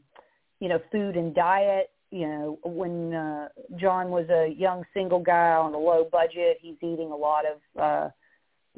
you 0.59 0.69
know, 0.69 0.79
food 0.91 1.15
and 1.15 1.35
diet, 1.35 1.91
you 2.11 2.27
know, 2.27 2.59
when 2.63 3.13
uh, 3.13 3.49
John 3.75 4.09
was 4.09 4.27
a 4.29 4.53
young 4.57 4.83
single 4.93 5.19
guy 5.19 5.53
on 5.53 5.73
a 5.73 5.77
low 5.77 6.07
budget, 6.11 6.57
he's 6.61 6.77
eating 6.81 7.11
a 7.11 7.15
lot 7.15 7.43
of, 7.45 7.81
uh, 7.81 8.09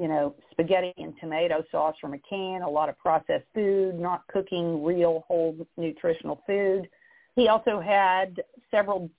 you 0.00 0.08
know, 0.08 0.34
spaghetti 0.50 0.94
and 0.96 1.14
tomato 1.20 1.62
sauce 1.70 1.94
from 2.00 2.14
a 2.14 2.18
can, 2.18 2.62
a 2.62 2.68
lot 2.68 2.88
of 2.88 2.98
processed 2.98 3.44
food, 3.54 3.98
not 3.98 4.26
cooking 4.28 4.82
real 4.82 5.24
whole 5.28 5.54
nutritional 5.76 6.40
food. 6.46 6.88
He 7.36 7.48
also 7.48 7.80
had 7.80 8.42
several 8.70 9.10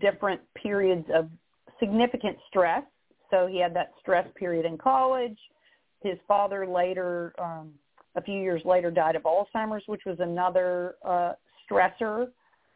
different 0.00 0.40
periods 0.54 1.06
of 1.12 1.28
significant 1.80 2.38
stress. 2.48 2.84
So 3.30 3.46
he 3.46 3.58
had 3.58 3.74
that 3.74 3.92
stress 4.00 4.26
period 4.36 4.64
in 4.64 4.78
college. 4.78 5.36
His 6.02 6.16
father 6.28 6.66
later, 6.66 7.34
um, 7.38 7.72
a 8.14 8.22
few 8.22 8.40
years 8.40 8.62
later, 8.64 8.90
died 8.90 9.16
of 9.16 9.24
Alzheimer's, 9.24 9.82
which 9.86 10.02
was 10.06 10.16
another 10.20 10.94
uh, 11.04 11.32
stressor 11.68 12.28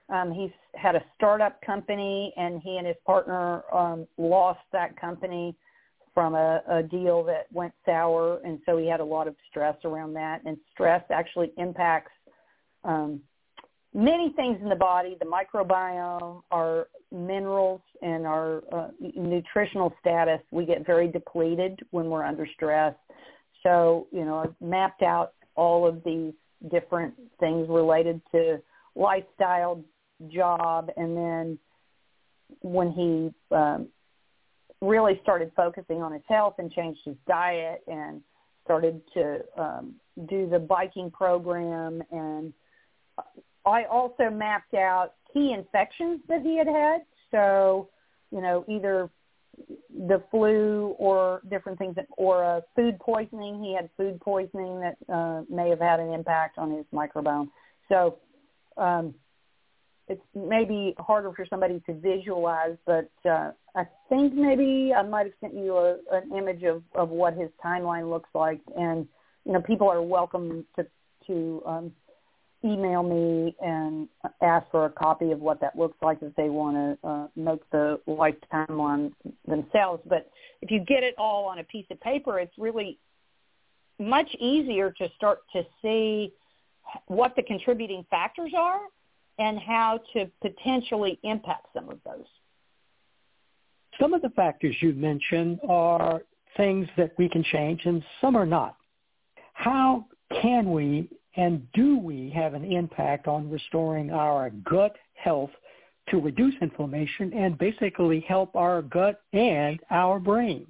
um, 0.08 0.32
he's 0.32 0.50
had 0.74 0.96
a 0.96 1.02
startup 1.14 1.60
company, 1.62 2.32
and 2.36 2.60
he 2.62 2.76
and 2.76 2.86
his 2.86 2.96
partner 3.06 3.62
um, 3.72 4.06
lost 4.18 4.60
that 4.72 4.98
company 5.00 5.56
from 6.14 6.35
a, 6.35 6.62
a 6.68 6.83
deal 6.83 7.24
that 7.24 7.46
went 7.53 7.72
sour, 7.85 8.40
and 8.44 8.61
so 8.64 8.79
he 8.79 8.87
had 8.87 9.00
a 9.00 9.05
lot 9.05 9.27
of 9.27 9.35
stress 9.50 9.77
around 9.85 10.14
that. 10.14 10.40
And 10.46 10.57
stress 10.72 11.03
actually 11.11 11.53
impacts 11.59 12.12
um, 12.85 13.20
many 13.92 14.33
things 14.37 14.59
in 14.62 14.68
the 14.68 14.77
body, 14.77 15.16
the 15.18 15.27
microbiome, 15.27 16.42
our 16.50 16.88
minerals 17.11 17.81
and 18.03 18.27
our 18.27 18.62
uh, 18.72 18.88
nutritional 19.00 19.92
status, 20.00 20.40
we 20.50 20.66
get 20.66 20.85
very 20.85 21.09
depleted 21.09 21.81
when 21.90 22.07
we're 22.07 22.24
under 22.24 22.46
stress. 22.55 22.94
So, 23.62 24.09
you 24.11 24.24
know, 24.24 24.38
I've 24.38 24.55
mapped 24.61 25.03
out 25.03 25.33
all 25.55 25.87
of 25.87 26.03
these 26.05 26.35
different 26.70 27.14
things 27.40 27.68
related 27.68 28.20
to 28.33 28.61
lifestyle, 28.94 29.83
job, 30.29 30.90
and 30.96 31.16
then 31.16 31.59
when 32.61 32.90
he 32.92 33.55
um, 33.55 33.88
really 34.86 35.18
started 35.22 35.50
focusing 35.56 36.02
on 36.02 36.12
his 36.12 36.22
health 36.28 36.54
and 36.58 36.70
changed 36.70 37.00
his 37.04 37.16
diet 37.26 37.82
and 37.86 38.20
started 38.64 39.00
to 39.12 39.40
um, 39.58 39.94
do 40.28 40.48
the 40.48 40.58
biking 40.58 41.10
program 41.10 42.02
and 42.10 42.52
I 43.66 43.84
also 43.84 44.30
mapped 44.30 44.74
out 44.74 45.14
key 45.32 45.52
infections 45.52 46.20
that 46.28 46.42
he 46.42 46.58
had 46.58 46.66
had. 46.66 47.02
So, 47.30 47.88
you 48.30 48.40
know, 48.40 48.64
either 48.68 49.10
the 50.08 50.22
flu 50.30 50.94
or 50.98 51.40
different 51.48 51.78
things, 51.78 51.96
or 52.16 52.42
a 52.42 52.62
food 52.74 52.98
poisoning. 52.98 53.62
He 53.62 53.74
had 53.74 53.88
food 53.96 54.20
poisoning 54.20 54.80
that 54.80 54.96
uh, 55.12 55.42
may 55.48 55.70
have 55.70 55.80
had 55.80 56.00
an 56.00 56.12
impact 56.12 56.58
on 56.58 56.70
his 56.72 56.84
microbiome. 56.92 57.48
So, 57.88 58.18
um, 58.76 59.14
it's 60.08 60.22
maybe 60.34 60.94
harder 60.98 61.32
for 61.32 61.46
somebody 61.48 61.82
to 61.86 61.94
visualize, 61.94 62.76
but 62.86 63.10
uh, 63.28 63.52
I 63.74 63.86
think 64.08 64.34
maybe 64.34 64.92
I 64.94 65.02
might 65.02 65.26
have 65.26 65.34
sent 65.40 65.54
you 65.54 65.76
a, 65.76 65.96
an 66.12 66.30
image 66.36 66.62
of, 66.62 66.82
of 66.94 67.08
what 67.08 67.34
his 67.34 67.48
timeline 67.64 68.10
looks 68.10 68.28
like, 68.34 68.60
and 68.76 69.06
you 69.44 69.52
know 69.52 69.62
people 69.62 69.88
are 69.88 70.02
welcome 70.02 70.64
to 70.76 70.86
to 71.26 71.62
um, 71.64 71.92
email 72.64 73.02
me 73.02 73.56
and 73.60 74.08
ask 74.42 74.66
for 74.70 74.86
a 74.86 74.90
copy 74.90 75.30
of 75.30 75.40
what 75.40 75.60
that 75.60 75.76
looks 75.78 75.96
like 76.02 76.18
if 76.22 76.34
they 76.36 76.48
want 76.48 76.76
to 77.02 77.08
uh, 77.08 77.26
make 77.36 77.60
the 77.70 77.98
life 78.06 78.34
timeline 78.52 79.12
themselves. 79.46 80.02
But 80.06 80.30
if 80.60 80.70
you 80.70 80.80
get 80.80 81.02
it 81.02 81.14
all 81.16 81.46
on 81.46 81.58
a 81.58 81.64
piece 81.64 81.86
of 81.90 82.00
paper, 82.00 82.40
it's 82.40 82.56
really 82.58 82.98
much 83.98 84.28
easier 84.38 84.90
to 84.92 85.08
start 85.16 85.40
to 85.52 85.62
see 85.80 86.32
what 87.06 87.36
the 87.36 87.42
contributing 87.42 88.04
factors 88.10 88.52
are 88.56 88.80
and 89.38 89.58
how 89.58 90.00
to 90.12 90.30
potentially 90.40 91.18
impact 91.22 91.66
some 91.74 91.88
of 91.88 91.98
those. 92.04 92.26
Some 94.00 94.14
of 94.14 94.22
the 94.22 94.30
factors 94.30 94.74
you 94.80 94.92
mentioned 94.94 95.60
are 95.68 96.22
things 96.56 96.88
that 96.96 97.12
we 97.18 97.28
can 97.28 97.44
change 97.44 97.82
and 97.84 98.02
some 98.20 98.36
are 98.36 98.46
not. 98.46 98.76
How 99.54 100.06
can 100.42 100.72
we 100.72 101.08
and 101.36 101.66
do 101.72 101.98
we 101.98 102.30
have 102.30 102.54
an 102.54 102.64
impact 102.64 103.26
on 103.26 103.50
restoring 103.50 104.10
our 104.10 104.50
gut 104.50 104.96
health 105.14 105.50
to 106.08 106.20
reduce 106.20 106.54
inflammation 106.60 107.32
and 107.32 107.58
basically 107.58 108.20
help 108.20 108.54
our 108.54 108.82
gut 108.82 109.22
and 109.32 109.80
our 109.90 110.20
brain? 110.20 110.66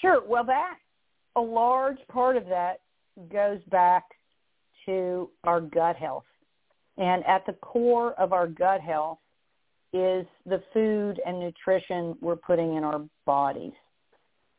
Sure. 0.00 0.22
Well, 0.26 0.44
that 0.44 0.76
a 1.36 1.40
large 1.40 1.98
part 2.10 2.36
of 2.36 2.46
that 2.46 2.80
goes 3.30 3.60
back 3.70 4.04
to 4.90 5.30
our 5.44 5.60
gut 5.60 5.96
health. 5.96 6.24
And 6.96 7.24
at 7.26 7.46
the 7.46 7.54
core 7.54 8.12
of 8.14 8.32
our 8.32 8.46
gut 8.46 8.80
health 8.80 9.18
is 9.92 10.26
the 10.46 10.62
food 10.72 11.20
and 11.26 11.40
nutrition 11.40 12.16
we're 12.20 12.36
putting 12.36 12.76
in 12.76 12.84
our 12.84 13.00
bodies. 13.26 13.72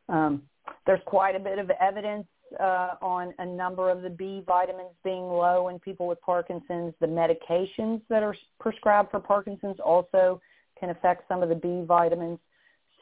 Um, 0.08 0.42
there's 0.86 1.00
quite 1.06 1.36
a 1.36 1.38
bit 1.38 1.58
of 1.58 1.70
evidence 1.80 2.26
uh, 2.60 2.94
on 3.00 3.32
a 3.38 3.46
number 3.46 3.90
of 3.90 4.02
the 4.02 4.10
B 4.10 4.42
vitamins 4.46 4.94
being 5.04 5.22
low 5.22 5.68
in 5.68 5.78
people 5.78 6.06
with 6.06 6.20
Parkinson's. 6.20 6.94
The 7.00 7.06
medications 7.06 8.02
that 8.10 8.22
are 8.22 8.36
prescribed 8.60 9.10
for 9.10 9.20
Parkinson's 9.20 9.80
also 9.80 10.40
can 10.78 10.90
affect 10.90 11.28
some 11.28 11.42
of 11.42 11.48
the 11.48 11.54
B 11.54 11.84
vitamins. 11.86 12.38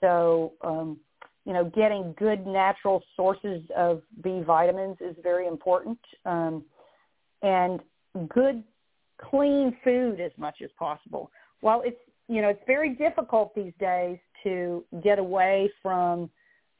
So, 0.00 0.52
um, 0.62 0.98
you 1.46 1.52
know, 1.52 1.64
getting 1.64 2.14
good 2.18 2.46
natural 2.46 3.02
sources 3.16 3.62
of 3.76 4.02
B 4.22 4.42
vitamins 4.46 4.98
is 5.00 5.16
very 5.22 5.46
important. 5.46 5.98
Um, 6.24 6.64
and 7.42 7.80
good, 8.28 8.62
clean 9.18 9.76
food 9.84 10.20
as 10.20 10.32
much 10.36 10.56
as 10.62 10.70
possible. 10.78 11.30
While 11.60 11.82
it's, 11.84 12.00
you 12.28 12.42
know, 12.42 12.48
it's 12.48 12.62
very 12.66 12.94
difficult 12.94 13.54
these 13.54 13.72
days 13.78 14.18
to 14.44 14.84
get 15.02 15.18
away 15.18 15.70
from 15.82 16.30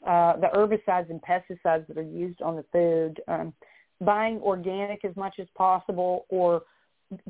uh, 0.06 0.36
the 0.36 0.48
herbicides 0.54 1.10
and 1.10 1.20
pesticides 1.22 1.86
that 1.86 1.98
are 1.98 2.02
used 2.02 2.40
on 2.40 2.56
the 2.56 2.64
food, 2.72 3.20
um, 3.28 3.52
buying 4.00 4.38
organic 4.38 5.04
as 5.04 5.14
much 5.16 5.34
as 5.38 5.46
possible, 5.54 6.24
or 6.30 6.62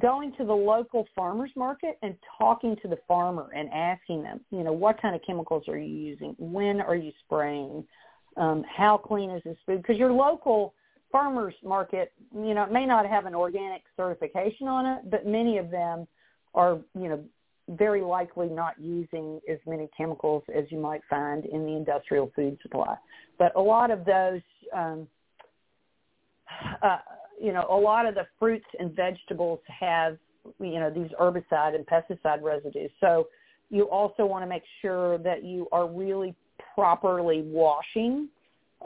going 0.01 0.33
to 0.37 0.45
the 0.45 0.53
local 0.53 1.07
farmers 1.17 1.51
market 1.57 1.99
and 2.03 2.15
talking 2.39 2.77
to 2.83 2.89
the 2.89 2.99
farmer 3.09 3.49
and 3.57 3.69
asking 3.71 4.23
them, 4.23 4.41
you 4.51 4.63
know, 4.63 4.73
what 4.73 5.01
kind 5.01 5.17
of 5.17 5.23
chemicals 5.27 5.65
are 5.69 5.79
you 5.79 5.89
using? 5.89 6.37
When 6.39 6.81
are 6.81 6.97
you 6.97 7.13
spraying? 7.25 7.85
Um, 8.37 8.63
how 8.77 8.97
clean 8.97 9.31
is 9.31 9.43
this 9.45 9.57
food? 9.67 9.83
Because 9.83 9.97
your 9.97 10.13
local 10.13 10.75
farmers 11.13 11.55
market, 11.65 12.13
you 12.35 12.55
know, 12.55 12.65
it 12.65 12.73
may 12.73 12.87
not 12.87 13.07
have 13.07 13.27
an 13.27 13.35
organic 13.35 13.83
certification 13.97 14.69
on 14.69 14.87
it, 14.87 15.11
but 15.11 15.27
many 15.27 15.59
of 15.59 15.71
them 15.71 16.07
are, 16.55 16.79
you 16.95 17.09
know, 17.09 17.23
very 17.69 18.03
likely 18.03 18.49
not 18.49 18.75
using 18.81 19.41
as 19.49 19.59
many 19.67 19.89
chemicals 19.97 20.43
as 20.55 20.65
you 20.71 20.79
might 20.79 21.01
find 21.09 21.45
in 21.47 21.65
the 21.65 21.73
industrial 21.73 22.33
food 22.35 22.59
supply. 22.63 22.97
But 23.39 23.55
a 23.55 23.61
lot 23.61 23.91
of 23.91 24.05
those, 24.05 24.41
um, 24.75 25.07
uh, 26.83 26.99
you 27.41 27.53
know, 27.53 27.67
a 27.71 27.77
lot 27.77 28.07
of 28.07 28.15
the 28.15 28.27
fruits 28.39 28.67
and 28.79 28.95
vegetables 28.95 29.61
have, 29.67 30.19
you 30.59 30.81
know, 30.81 30.91
these 30.91 31.11
herbicide 31.21 31.75
and 31.75 31.87
pesticide 31.87 32.43
residues. 32.43 32.91
So 33.01 33.29
you 33.71 33.85
also 33.85 34.27
want 34.27 34.43
to 34.43 34.49
make 34.49 34.65
sure 34.83 35.19
that 35.19 35.45
you 35.45 35.69
are 35.71 35.89
really 35.89 36.35
properly 36.75 37.43
washing. 37.43 38.29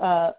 Uh, 0.01 0.33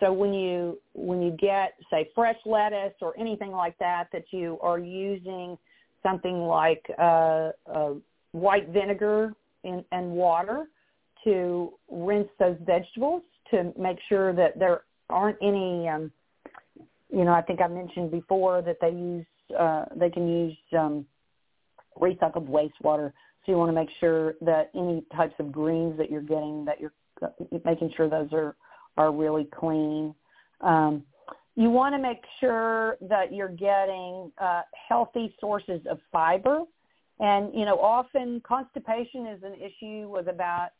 so 0.00 0.12
when 0.12 0.32
you 0.32 0.78
when 0.94 1.22
you 1.22 1.30
get 1.32 1.74
say 1.90 2.10
fresh 2.14 2.36
lettuce 2.44 2.94
or 3.00 3.18
anything 3.18 3.50
like 3.50 3.78
that, 3.78 4.08
that 4.12 4.24
you 4.30 4.58
are 4.60 4.78
using 4.78 5.56
something 6.02 6.40
like 6.40 6.84
uh, 6.98 7.50
uh, 7.66 7.90
white 8.32 8.68
vinegar 8.68 9.32
in, 9.64 9.84
and 9.92 10.10
water 10.10 10.66
to 11.24 11.72
rinse 11.90 12.28
those 12.38 12.56
vegetables 12.64 13.22
to 13.50 13.72
make 13.78 13.98
sure 14.08 14.34
that 14.34 14.58
there 14.58 14.82
aren't 15.08 15.38
any. 15.42 15.88
Um, 15.88 16.12
you 17.12 17.24
know, 17.24 17.32
I 17.32 17.42
think 17.42 17.60
I 17.60 17.66
mentioned 17.66 18.10
before 18.10 18.62
that 18.62 18.76
they 18.80 18.90
use 18.90 19.26
uh, 19.58 19.86
they 19.96 20.10
can 20.10 20.28
use 20.28 20.56
um, 20.78 21.06
recycled 22.00 22.48
wastewater. 22.48 23.12
So 23.44 23.52
you 23.52 23.58
want 23.58 23.70
to 23.70 23.74
make 23.74 23.88
sure 23.98 24.34
that 24.42 24.70
any 24.74 25.02
types 25.16 25.34
of 25.38 25.50
greens 25.50 25.96
that 25.98 26.10
you're 26.10 26.20
getting 26.22 26.64
that 26.66 26.80
you're 26.80 26.92
uh, 27.22 27.28
making 27.64 27.92
sure 27.96 28.08
those 28.08 28.28
are 28.32 28.54
are 28.96 29.12
really 29.12 29.44
clean. 29.44 30.14
Um, 30.60 31.04
you 31.56 31.68
want 31.70 31.94
to 31.94 32.00
make 32.00 32.22
sure 32.38 32.96
that 33.02 33.34
you're 33.34 33.48
getting 33.48 34.32
uh, 34.40 34.62
healthy 34.88 35.34
sources 35.40 35.80
of 35.90 35.98
fiber. 36.12 36.62
And, 37.18 37.54
you 37.54 37.66
know, 37.66 37.78
often 37.78 38.40
constipation 38.46 39.26
is 39.26 39.42
an 39.42 39.54
issue 39.54 40.08
with 40.08 40.28
about 40.28 40.70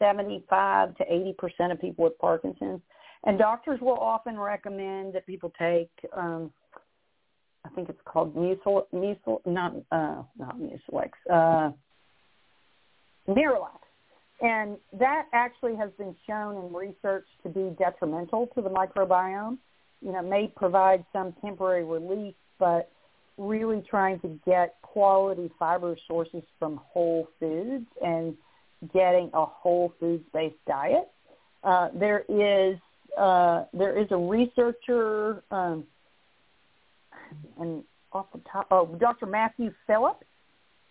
75 0.00 0.96
to 0.96 1.04
80% 1.04 1.72
of 1.72 1.80
people 1.80 2.04
with 2.04 2.18
Parkinson's. 2.18 2.80
And 3.24 3.38
doctors 3.38 3.80
will 3.80 3.98
often 3.98 4.38
recommend 4.38 5.14
that 5.14 5.26
people 5.26 5.52
take, 5.58 5.90
um, 6.16 6.50
I 7.64 7.68
think 7.70 7.88
it's 7.88 8.00
called 8.04 8.34
mucil, 8.34 8.86
mucil 8.92 9.38
not, 9.46 9.74
uh, 9.92 10.22
not 10.36 10.58
Mucilex, 10.58 11.10
uh, 11.30 11.70
Miralax. 13.28 13.83
And 14.44 14.76
that 14.92 15.26
actually 15.32 15.74
has 15.76 15.90
been 15.96 16.14
shown 16.26 16.62
in 16.62 16.70
research 16.70 17.26
to 17.44 17.48
be 17.48 17.74
detrimental 17.78 18.46
to 18.48 18.60
the 18.60 18.68
microbiome. 18.68 19.56
You 20.02 20.12
know, 20.12 20.20
may 20.20 20.48
provide 20.54 21.02
some 21.14 21.34
temporary 21.40 21.82
relief, 21.82 22.34
but 22.58 22.90
really 23.38 23.82
trying 23.88 24.20
to 24.20 24.38
get 24.44 24.76
quality 24.82 25.50
fiber 25.58 25.96
sources 26.06 26.42
from 26.58 26.78
whole 26.92 27.26
foods 27.40 27.86
and 28.04 28.36
getting 28.92 29.30
a 29.32 29.46
whole 29.46 29.94
foods 29.98 30.24
based 30.34 30.62
diet. 30.66 31.10
Uh, 31.62 31.88
there 31.94 32.26
is 32.28 32.76
uh, 33.16 33.64
there 33.72 33.98
is 33.98 34.08
a 34.10 34.16
researcher 34.16 35.42
um, 35.50 35.84
and 37.58 37.82
off 38.12 38.26
the 38.34 38.40
top, 38.40 38.66
oh, 38.70 38.94
Dr. 39.00 39.24
Matthew 39.24 39.72
Phillips 39.86 40.26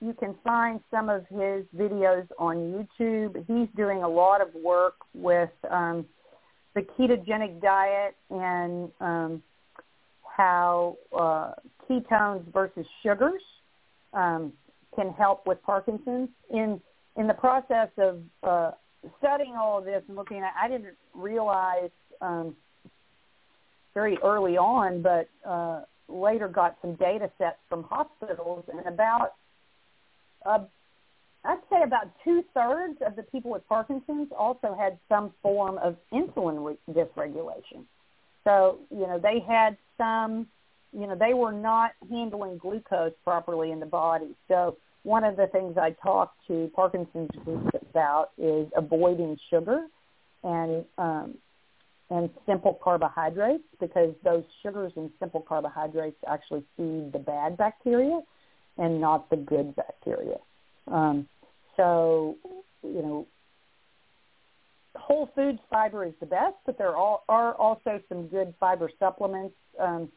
you 0.04 0.14
can 0.14 0.36
find 0.44 0.82
some 0.92 1.08
of 1.08 1.26
his 1.30 1.64
videos 1.76 2.28
on 2.38 2.58
YouTube. 3.00 3.38
He's 3.48 3.70
doing 3.78 4.04
a 4.04 4.08
lot 4.08 4.42
of 4.42 4.54
work 4.54 4.96
with 5.14 5.50
um, 5.72 6.06
the 6.76 6.82
ketogenic 6.82 7.62
diet 7.62 8.16
and 8.30 8.92
um, 9.00 9.44
how 10.26 10.98
uh, 11.18 11.52
ketones 11.90 12.44
versus 12.52 12.86
sugars 13.02 13.42
um, 14.14 14.52
can 14.94 15.14
help 15.14 15.48
with 15.48 15.62
Parkinson's. 15.64 16.30
In 16.52 16.82
in 17.16 17.28
the 17.28 17.34
process 17.34 17.90
of 17.98 18.20
uh, 18.42 18.72
studying 19.20 19.56
all 19.56 19.78
of 19.78 19.86
this 19.86 20.04
and 20.08 20.18
looking 20.18 20.40
at, 20.40 20.52
I 20.62 20.68
didn't 20.68 20.96
realize 21.14 21.92
um, 22.20 22.56
very 23.94 24.18
early 24.24 24.58
on, 24.58 25.02
but 25.02 25.30
uh, 25.48 25.82
later 26.10 26.48
got 26.48 26.76
some 26.82 26.96
data 26.96 27.30
sets 27.38 27.58
from 27.70 27.84
hospitals, 27.84 28.66
and 28.68 28.86
about 28.88 29.34
uh, 30.46 30.60
I'd 31.46 31.60
say 31.70 31.84
about 31.84 32.12
two 32.24 32.44
thirds 32.54 33.00
of 33.06 33.16
the 33.16 33.24
people 33.24 33.52
with 33.52 33.68
Parkinson's 33.68 34.30
also 34.38 34.76
had 34.78 34.98
some 35.10 35.34
form 35.42 35.78
of 35.80 35.98
insulin 36.14 36.66
re- 36.66 36.94
dysregulation. 36.94 37.86
So 38.44 38.80
you 38.90 39.08
know 39.08 39.20
they 39.20 39.40
had 39.46 39.78
some, 39.98 40.48
you 40.92 41.08
know 41.08 41.16
they 41.16 41.34
were 41.34 41.52
not 41.52 41.92
handling 42.10 42.58
glucose 42.58 43.14
properly 43.24 43.72
in 43.72 43.80
the 43.80 43.86
body. 43.86 44.36
So 44.48 44.78
one 45.04 45.26
of 45.26 45.36
the 45.36 45.48
things 45.48 45.78
I 45.78 45.92
talk 46.02 46.34
to 46.48 46.72
Parkinson's 46.74 47.30
groups 47.44 47.70
about 47.90 48.30
is 48.38 48.68
avoiding 48.76 49.38
sugar 49.50 49.88
and 50.44 50.86
um, 50.98 51.36
and 52.10 52.30
simple 52.46 52.80
carbohydrates 52.82 53.64
because 53.80 54.14
those 54.24 54.44
sugars 54.62 54.94
and 54.96 55.10
simple 55.20 55.42
carbohydrates 55.42 56.18
actually 56.28 56.64
feed 56.78 57.12
the 57.12 57.20
bad 57.20 57.58
bacteria 57.58 58.22
and 58.78 59.00
not 59.00 59.30
the 59.30 59.38
good 59.38 59.76
bacteria. 59.76 60.38
Um, 60.88 61.28
so, 61.78 62.38
you 62.84 63.02
know, 63.02 63.28
whole 64.96 65.30
foods 65.36 65.60
fiber 65.70 66.06
is 66.06 66.14
the 66.20 66.26
best, 66.26 66.56
but 66.66 66.78
there 66.78 66.96
are, 66.96 67.20
also 67.56 68.00
some 68.10 68.28
good 68.28 68.54
fiber 68.60 68.90
supplements. 69.00 69.56
Um, 69.80 70.10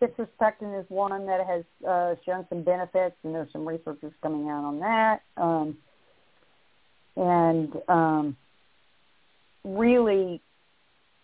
citrus 0.00 0.28
pectin 0.38 0.74
is 0.74 0.84
one 0.88 1.26
that 1.26 1.46
has 1.46 1.64
uh, 1.86 2.14
shown 2.24 2.46
some 2.48 2.62
benefits, 2.62 3.16
and 3.24 3.34
there's 3.34 3.50
some 3.52 3.66
researchers 3.66 4.12
coming 4.22 4.48
out 4.48 4.64
on 4.64 4.80
that. 4.80 5.22
Um, 5.36 5.78
and 7.16 7.72
um, 7.88 8.36
really 9.64 10.40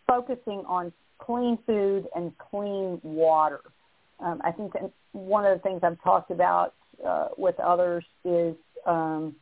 focusing 0.07 0.65
on 0.67 0.93
clean 1.19 1.59
food 1.67 2.07
and 2.15 2.33
clean 2.39 3.01
water. 3.03 3.61
Um, 4.21 4.41
I 4.45 4.53
think 4.53 4.73
that 4.75 4.91
one 5.13 5.45
of 5.45 5.57
the 5.57 5.63
things 5.63 5.81
I've 5.83 6.03
talked 6.03 6.31
about 6.31 6.75
uh, 7.05 7.29
with 7.37 7.59
others 7.61 8.05
is 8.25 8.55
um, 8.87 9.35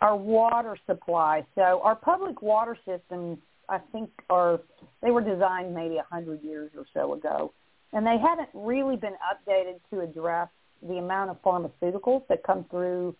our 0.00 0.16
water 0.16 0.76
supply. 0.86 1.44
So 1.54 1.80
our 1.82 1.96
public 1.96 2.42
water 2.42 2.76
systems, 2.86 3.38
I 3.68 3.78
think, 3.92 4.10
are 4.30 4.60
they 5.02 5.10
were 5.10 5.22
designed 5.22 5.74
maybe 5.74 5.96
a 5.96 6.06
hundred 6.10 6.42
years 6.42 6.70
or 6.76 6.84
so 6.94 7.14
ago, 7.14 7.52
and 7.92 8.06
they 8.06 8.16
haven't 8.18 8.48
really 8.54 8.96
been 8.96 9.16
updated 9.32 9.80
to 9.90 10.00
address 10.00 10.48
the 10.86 10.94
amount 10.94 11.30
of 11.30 11.42
pharmaceuticals 11.42 12.26
that 12.28 12.42
come 12.42 12.64
through 12.70 13.14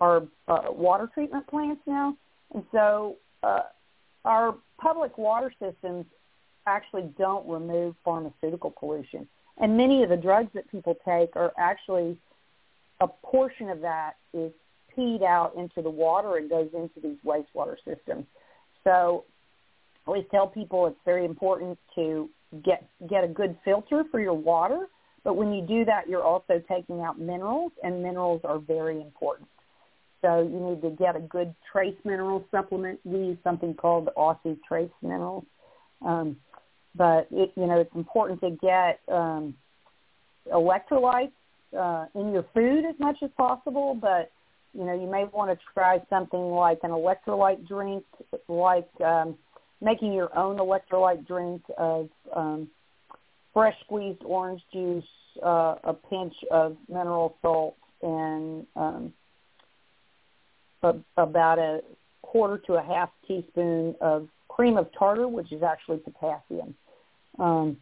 our 0.00 0.22
uh, 0.48 0.62
water 0.70 1.08
treatment 1.12 1.46
plants 1.46 1.80
now. 1.86 2.16
And 2.52 2.64
so 2.72 3.16
uh, 3.42 3.62
our 4.24 4.56
public 4.80 5.16
water 5.18 5.52
systems 5.60 6.06
actually 6.66 7.10
don't 7.18 7.48
remove 7.48 7.94
pharmaceutical 8.04 8.70
pollution. 8.70 9.28
And 9.58 9.76
many 9.76 10.02
of 10.02 10.08
the 10.08 10.16
drugs 10.16 10.50
that 10.54 10.70
people 10.70 10.96
take 11.04 11.36
are 11.36 11.52
actually 11.56 12.16
a 13.00 13.08
portion 13.08 13.68
of 13.68 13.80
that 13.80 14.14
is 14.32 14.52
peed 14.96 15.22
out 15.22 15.54
into 15.56 15.82
the 15.82 15.90
water 15.90 16.36
and 16.36 16.48
goes 16.48 16.68
into 16.74 17.00
these 17.00 17.18
wastewater 17.24 17.76
systems. 17.84 18.26
So 18.84 19.24
I 20.06 20.10
always 20.10 20.24
tell 20.30 20.46
people 20.46 20.86
it's 20.86 20.96
very 21.04 21.24
important 21.24 21.78
to 21.94 22.28
get 22.64 22.86
get 23.08 23.24
a 23.24 23.28
good 23.28 23.56
filter 23.64 24.04
for 24.10 24.20
your 24.20 24.34
water, 24.34 24.86
but 25.24 25.36
when 25.36 25.52
you 25.52 25.66
do 25.66 25.84
that, 25.86 26.08
you're 26.08 26.22
also 26.22 26.62
taking 26.68 27.00
out 27.00 27.18
minerals, 27.18 27.72
and 27.82 28.02
minerals 28.02 28.42
are 28.44 28.58
very 28.58 29.00
important. 29.00 29.48
So 30.22 30.40
you 30.42 30.60
need 30.60 30.82
to 30.82 30.90
get 30.90 31.16
a 31.16 31.20
good 31.20 31.54
trace 31.70 31.96
mineral 32.04 32.44
supplement. 32.50 33.00
We 33.04 33.18
use 33.18 33.38
something 33.42 33.74
called 33.74 34.08
Aussie 34.16 34.58
Trace 34.66 34.90
Minerals. 35.02 35.44
Um, 36.04 36.36
but 36.94 37.26
it, 37.30 37.52
you 37.56 37.66
know, 37.66 37.80
it's 37.80 37.94
important 37.94 38.40
to 38.40 38.50
get 38.50 39.00
um, 39.12 39.54
electrolytes 40.52 41.32
uh, 41.78 42.06
in 42.14 42.32
your 42.32 42.44
food 42.54 42.84
as 42.84 42.94
much 42.98 43.16
as 43.22 43.30
possible. 43.36 43.94
But 44.00 44.30
you 44.76 44.84
know, 44.84 44.94
you 44.94 45.08
may 45.08 45.24
want 45.32 45.50
to 45.50 45.64
try 45.72 46.00
something 46.10 46.50
like 46.50 46.80
an 46.82 46.90
electrolyte 46.90 47.66
drink, 47.66 48.04
like 48.48 48.88
um, 49.04 49.36
making 49.80 50.12
your 50.12 50.36
own 50.36 50.58
electrolyte 50.58 51.26
drink 51.26 51.62
of 51.78 52.08
um, 52.34 52.68
fresh 53.52 53.74
squeezed 53.84 54.22
orange 54.24 54.62
juice, 54.72 55.04
uh, 55.44 55.76
a 55.84 55.94
pinch 56.10 56.34
of 56.50 56.76
mineral 56.88 57.36
salt, 57.40 57.76
and 58.02 58.66
um, 58.76 59.12
a, 60.82 60.94
about 61.16 61.58
a 61.58 61.80
quarter 62.22 62.58
to 62.66 62.74
a 62.74 62.82
half 62.82 63.10
teaspoon 63.28 63.94
of 64.00 64.28
cream 64.48 64.76
of 64.76 64.88
tartar, 64.98 65.28
which 65.28 65.52
is 65.52 65.62
actually 65.62 65.98
potassium. 65.98 66.74
Um, 67.38 67.76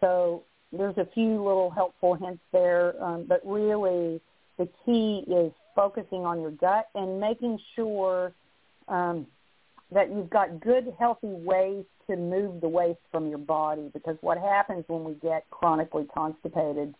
so 0.00 0.44
there's 0.72 0.96
a 0.98 1.06
few 1.14 1.42
little 1.42 1.70
helpful 1.70 2.14
hints 2.14 2.42
there, 2.52 2.94
um, 3.02 3.24
but 3.28 3.40
really 3.44 4.20
the 4.58 4.68
key 4.84 5.24
is 5.26 5.52
focusing 5.74 6.24
on 6.24 6.40
your 6.40 6.50
gut 6.50 6.88
and 6.94 7.20
making 7.20 7.58
sure 7.74 8.32
um, 8.88 9.26
that 9.92 10.10
you've 10.10 10.30
got 10.30 10.60
good, 10.60 10.92
healthy 10.98 11.28
ways 11.28 11.84
to 12.08 12.16
move 12.16 12.60
the 12.60 12.68
waste 12.68 12.98
from 13.10 13.28
your 13.28 13.38
body. 13.38 13.90
Because 13.92 14.16
what 14.20 14.38
happens 14.38 14.84
when 14.88 15.04
we 15.04 15.14
get 15.14 15.48
chronically 15.50 16.06
constipated 16.12 16.94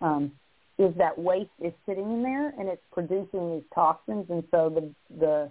um, 0.00 0.32
is 0.78 0.94
that 0.96 1.18
waste 1.18 1.50
is 1.62 1.72
sitting 1.86 2.04
in 2.04 2.22
there 2.22 2.48
and 2.58 2.68
it's 2.68 2.82
producing 2.92 3.54
these 3.54 3.64
toxins, 3.74 4.26
and 4.30 4.44
so 4.50 4.68
the 4.68 5.16
the 5.18 5.50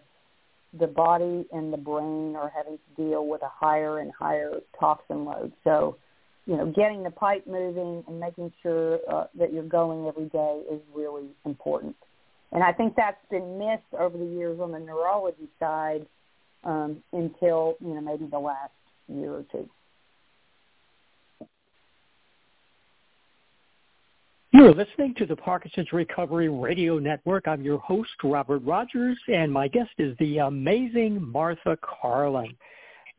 the 0.78 0.88
body 0.88 1.46
and 1.52 1.72
the 1.72 1.78
brain 1.78 2.36
are 2.36 2.52
having 2.56 2.78
to 2.78 3.04
deal 3.04 3.26
with 3.26 3.42
a 3.42 3.50
higher 3.50 4.00
and 4.00 4.12
higher 4.18 4.60
toxin 4.80 5.26
load. 5.26 5.52
So, 5.64 5.98
you 6.46 6.56
know, 6.56 6.68
getting 6.68 7.04
the 7.04 7.12
pipe 7.12 7.46
moving 7.48 8.04
and 8.08 8.20
making 8.20 8.54
sure 8.62 9.00
uh, 9.10 9.26
that 9.38 9.54
you're 9.54 9.64
going 9.64 10.08
every 10.08 10.30
day 10.30 10.64
is 10.72 10.82
really 10.94 11.28
important. 11.46 11.96
And 12.52 12.64
I 12.64 12.72
think 12.72 12.96
that's 12.96 13.18
been 13.30 13.58
missed 13.58 13.94
over 13.98 14.18
the 14.18 14.26
years 14.26 14.60
on 14.60 14.72
the 14.72 14.80
neurology 14.80 15.50
side 15.60 16.06
um, 16.64 17.04
until, 17.12 17.76
you 17.82 17.94
know, 17.94 18.02
maybe 18.02 18.26
the 18.26 18.40
last 18.40 18.72
year 19.08 19.34
or 19.34 19.46
two. 19.52 19.70
You're 24.58 24.74
listening 24.74 25.14
to 25.20 25.28
the 25.28 25.36
Parkinson's 25.36 25.94
Recovery 25.94 26.50
Radio 26.50 26.98
Network. 26.98 27.48
I'm 27.48 27.62
your 27.62 27.78
host, 27.78 28.10
Robert 28.24 28.64
Rodgers, 28.66 29.16
and 29.28 29.54
my 29.54 29.68
guest 29.68 29.92
is 30.00 30.18
the 30.18 30.40
amazing 30.40 31.22
Martha 31.32 31.78
Carlin. 31.84 32.58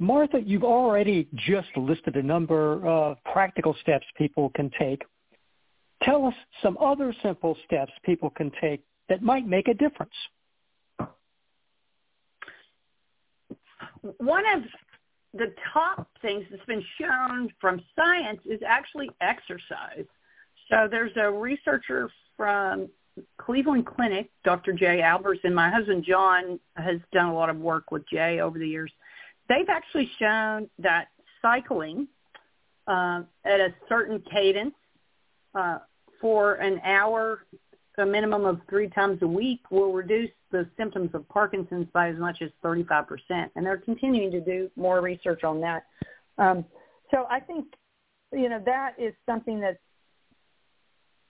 Martha, 0.01 0.41
you've 0.45 0.65
already 0.65 1.29
just 1.47 1.69
listed 1.77 2.17
a 2.17 2.23
number 2.25 2.85
of 2.85 3.19
practical 3.23 3.77
steps 3.81 4.05
people 4.17 4.51
can 4.57 4.69
take. 4.81 5.05
Tell 6.03 6.27
us 6.27 6.35
some 6.61 6.77
other 6.79 7.15
simple 7.23 7.57
steps 7.65 7.93
people 8.05 8.31
can 8.31 8.51
take 8.61 8.83
that 9.09 9.23
might 9.23 9.47
make 9.47 9.69
a 9.69 9.75
difference. 9.75 10.11
One 14.17 14.45
of 14.57 14.65
the 15.35 15.55
top 15.73 16.09
things 16.21 16.47
that's 16.51 16.65
been 16.65 16.85
shown 17.01 17.49
from 17.61 17.81
science 17.95 18.41
is 18.45 18.59
actually 18.67 19.09
exercise. 19.21 20.05
So 20.71 20.87
there's 20.91 21.13
a 21.17 21.31
researcher 21.31 22.11
from 22.37 22.89
Cleveland 23.39 23.87
Clinic, 23.87 24.31
Dr. 24.45 24.73
Jay 24.73 25.01
Alberts, 25.01 25.41
and 25.45 25.55
my 25.55 25.71
husband 25.71 26.05
John 26.07 26.61
has 26.77 27.01
done 27.13 27.27
a 27.27 27.35
lot 27.35 27.51
of 27.51 27.57
work 27.57 27.91
with 27.91 28.09
Jay 28.09 28.41
over 28.41 28.59
the 28.59 28.69
years. 28.69 28.93
They've 29.49 29.69
actually 29.69 30.11
shown 30.19 30.69
that 30.79 31.09
cycling 31.41 32.07
uh, 32.87 33.23
at 33.45 33.61
a 33.61 33.75
certain 33.89 34.23
cadence 34.31 34.75
uh, 35.55 35.79
for 36.21 36.55
an 36.55 36.81
hour, 36.85 37.45
a 37.97 38.07
minimum 38.07 38.45
of 38.45 38.61
three 38.69 38.89
times 38.89 39.21
a 39.23 39.27
week, 39.27 39.61
will 39.71 39.93
reduce 39.93 40.31
the 40.51 40.69
symptoms 40.77 41.11
of 41.15 41.29
Parkinson's 41.29 41.87
by 41.93 42.09
as 42.09 42.17
much 42.19 42.43
as 42.43 42.51
35%. 42.65 43.07
And 43.31 43.67
they're 43.67 43.79
continuing 43.79 44.31
to 44.31 44.41
do 44.41 44.71
more 44.77 45.01
research 45.01 45.45
on 45.45 45.61
that. 45.61 45.85
Um, 46.39 46.65
so 47.11 47.27
I 47.31 47.41
think, 47.41 47.67
you 48.33 48.49
know, 48.49 48.63
that 48.65 48.95
is 48.99 49.15
something 49.27 49.61
that's 49.61 49.79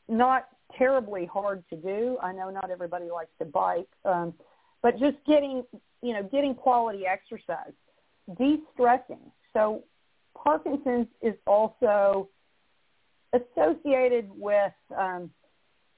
not 0.09 0.49
terribly 0.77 1.27
hard 1.27 1.63
to 1.71 1.77
do. 1.77 2.19
I 2.23 2.33
know 2.33 2.51
not 2.51 2.71
everybody 2.71 3.11
likes 3.11 3.31
to 3.39 3.45
bike, 3.45 3.89
um, 4.05 4.35
but 4.83 4.99
just 4.99 5.17
getting 5.27 5.65
you 6.03 6.13
know 6.13 6.23
getting 6.23 6.55
quality 6.55 7.05
exercise, 7.07 7.73
de-stressing. 8.37 9.31
So 9.53 9.83
Parkinson's 10.37 11.09
is 11.23 11.35
also 11.47 12.29
associated 13.33 14.31
with 14.35 14.73
um, 14.97 15.31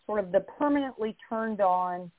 sort 0.06 0.20
of 0.20 0.32
the 0.32 0.40
permanently 0.40 1.16
turned 1.28 1.60
on 1.60 2.10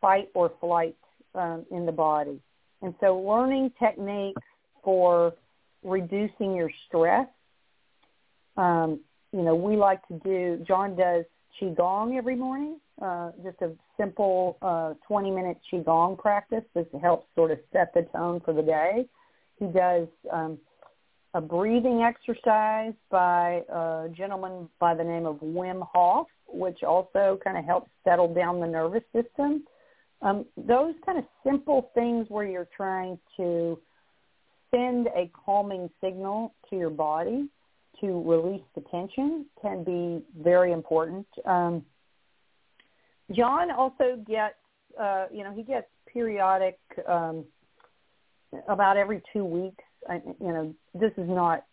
fight 0.00 0.28
or 0.34 0.52
flight 0.60 0.96
um, 1.34 1.64
in 1.70 1.86
the 1.86 1.92
body, 1.92 2.40
and 2.82 2.94
so 3.00 3.18
learning 3.18 3.72
techniques 3.78 4.42
for 4.82 5.34
reducing 5.84 6.54
your 6.54 6.70
stress 6.86 7.28
um, 8.56 9.00
you 9.32 9.42
know, 9.42 9.54
we 9.54 9.76
like 9.76 10.06
to 10.08 10.18
do, 10.24 10.64
John 10.66 10.96
does 10.96 11.24
Qigong 11.60 12.16
every 12.16 12.36
morning, 12.36 12.78
uh, 13.02 13.32
just 13.42 13.60
a 13.62 13.72
simple 13.98 14.56
uh, 14.62 14.94
20-minute 15.10 15.58
Qigong 15.72 16.18
practice 16.18 16.64
that 16.74 16.88
helps 17.00 17.26
sort 17.34 17.50
of 17.50 17.58
set 17.72 17.92
the 17.94 18.02
tone 18.14 18.40
for 18.44 18.54
the 18.54 18.62
day. 18.62 19.06
He 19.58 19.66
does 19.66 20.06
um, 20.32 20.58
a 21.34 21.40
breathing 21.40 22.02
exercise 22.02 22.94
by 23.10 23.62
a 23.68 24.08
gentleman 24.16 24.68
by 24.78 24.94
the 24.94 25.04
name 25.04 25.26
of 25.26 25.36
Wim 25.36 25.86
Hof, 25.92 26.26
which 26.46 26.82
also 26.82 27.38
kind 27.42 27.58
of 27.58 27.64
helps 27.64 27.90
settle 28.04 28.32
down 28.32 28.60
the 28.60 28.66
nervous 28.66 29.02
system. 29.12 29.64
Um, 30.22 30.46
those 30.56 30.94
kind 31.04 31.18
of 31.18 31.24
simple 31.44 31.90
things 31.94 32.26
where 32.28 32.46
you're 32.46 32.68
trying 32.76 33.18
to 33.36 33.78
send 34.70 35.08
a 35.08 35.30
calming 35.44 35.90
signal 36.02 36.54
to 36.70 36.76
your 36.76 36.90
body 36.90 37.48
to 38.00 38.22
release 38.24 38.62
the 38.74 38.82
tension 38.90 39.46
can 39.60 39.84
be 39.84 40.22
very 40.42 40.72
important. 40.72 41.26
Um, 41.44 41.84
John 43.32 43.70
also 43.70 44.22
gets, 44.26 44.54
uh, 44.98 45.26
you 45.32 45.44
know, 45.44 45.52
he 45.52 45.62
gets 45.62 45.86
periodic, 46.12 46.78
um, 47.06 47.44
about 48.68 48.96
every 48.96 49.22
two 49.32 49.44
weeks. 49.44 49.84
I, 50.08 50.22
you 50.40 50.48
know, 50.48 50.74
this 50.94 51.12
is 51.18 51.28
not 51.28 51.64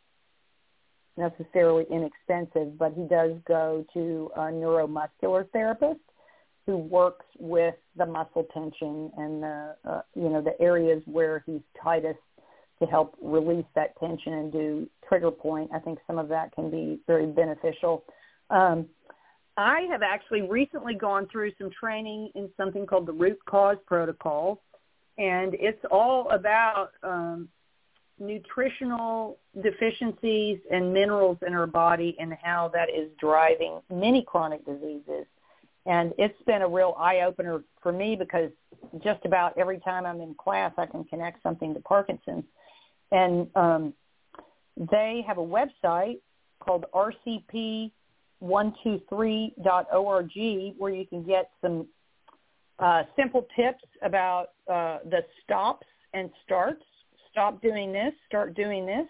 necessarily 1.17 1.85
inexpensive, 1.89 2.77
but 2.77 2.93
he 2.93 3.03
does 3.03 3.31
go 3.47 3.85
to 3.93 4.31
a 4.35 4.41
neuromuscular 4.41 5.49
therapist 5.51 6.01
who 6.65 6.77
works 6.77 7.25
with 7.39 7.75
the 7.95 8.05
muscle 8.05 8.45
tension 8.53 9.11
and 9.17 9.43
the, 9.43 9.75
uh, 9.85 10.01
you 10.15 10.29
know, 10.29 10.41
the 10.41 10.59
areas 10.61 11.01
where 11.05 11.43
he's 11.45 11.61
tightest 11.81 12.19
to 12.85 12.91
help 12.91 13.15
release 13.21 13.65
that 13.75 13.97
tension 13.99 14.33
and 14.33 14.51
do 14.51 14.89
trigger 15.07 15.31
point. 15.31 15.69
I 15.73 15.79
think 15.79 15.99
some 16.07 16.17
of 16.17 16.27
that 16.29 16.53
can 16.53 16.69
be 16.69 16.99
very 17.07 17.25
beneficial. 17.25 18.03
Um, 18.49 18.87
I 19.57 19.81
have 19.89 20.01
actually 20.01 20.41
recently 20.41 20.95
gone 20.95 21.27
through 21.31 21.51
some 21.57 21.69
training 21.71 22.29
in 22.35 22.49
something 22.57 22.85
called 22.85 23.05
the 23.05 23.13
root 23.13 23.39
cause 23.45 23.77
protocol, 23.85 24.61
and 25.17 25.53
it's 25.53 25.83
all 25.89 26.29
about 26.31 26.91
um, 27.03 27.47
nutritional 28.19 29.37
deficiencies 29.61 30.59
and 30.71 30.93
minerals 30.93 31.37
in 31.45 31.53
our 31.53 31.67
body 31.67 32.15
and 32.19 32.33
how 32.41 32.69
that 32.73 32.89
is 32.89 33.09
driving 33.19 33.79
many 33.89 34.23
chronic 34.23 34.65
diseases. 34.65 35.25
And 35.85 36.13
it's 36.17 36.41
been 36.45 36.63
a 36.63 36.67
real 36.67 36.95
eye 36.97 37.21
opener 37.21 37.63
for 37.81 37.91
me 37.91 38.15
because 38.15 38.49
just 39.03 39.23
about 39.23 39.57
every 39.57 39.79
time 39.79 40.05
I'm 40.05 40.19
in 40.19 40.33
class, 40.33 40.73
I 40.77 40.85
can 40.85 41.03
connect 41.03 41.43
something 41.43 41.73
to 41.73 41.79
Parkinson's. 41.81 42.43
And 43.15 43.47
um, 43.55 43.93
they 44.75 45.23
have 45.25 45.37
a 45.37 45.41
website 45.41 46.19
called 46.59 46.85
rcp123.org 46.93 47.93
where 50.77 50.91
you 50.91 51.05
can 51.07 51.23
get 51.23 51.49
some 51.61 51.87
uh, 52.79 53.03
simple 53.15 53.47
tips 53.55 53.85
about 54.01 54.47
uh, 54.69 54.97
the 55.09 55.23
stops 55.43 55.87
and 56.13 56.29
starts. 56.43 56.83
Stop 57.31 57.61
doing 57.61 57.93
this, 57.93 58.13
start 58.27 58.53
doing 58.53 58.85
this, 58.85 59.07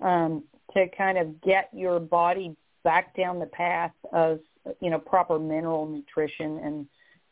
um, 0.00 0.42
to 0.74 0.86
kind 0.96 1.16
of 1.16 1.40
get 1.40 1.70
your 1.72 2.00
body 2.00 2.56
back 2.82 3.16
down 3.16 3.38
the 3.38 3.46
path 3.46 3.92
of 4.12 4.40
you 4.80 4.90
know 4.90 4.98
proper 4.98 5.38
mineral 5.38 5.86
nutrition 5.86 6.58
and 6.58 6.86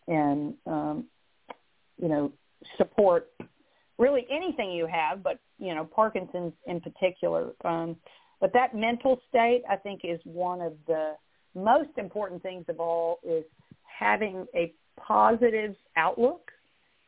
and 0.07 0.55
um, 0.67 1.05
you 2.01 2.09
know 2.09 2.33
support 2.77 3.31
really 3.99 4.27
anything 4.31 4.73
you 4.73 4.87
have, 4.87 5.23
but 5.23 5.39
you 5.59 5.75
know 5.75 5.85
Parkinson's 5.85 6.53
in 6.67 6.81
particular. 6.81 7.53
Um, 7.65 7.97
but 8.41 8.53
that 8.53 8.75
mental 8.75 9.21
state, 9.29 9.63
I 9.69 9.77
think, 9.77 10.03
is 10.05 10.21
one 10.25 10.61
of 10.61 10.75
the 10.87 11.13
most 11.55 11.91
important 11.97 12.43
things 12.43 12.65
of 12.69 12.81
all. 12.81 13.19
Is 13.27 13.45
having 13.99 14.47
a 14.55 14.73
positive 14.99 15.75
outlook 15.97 16.51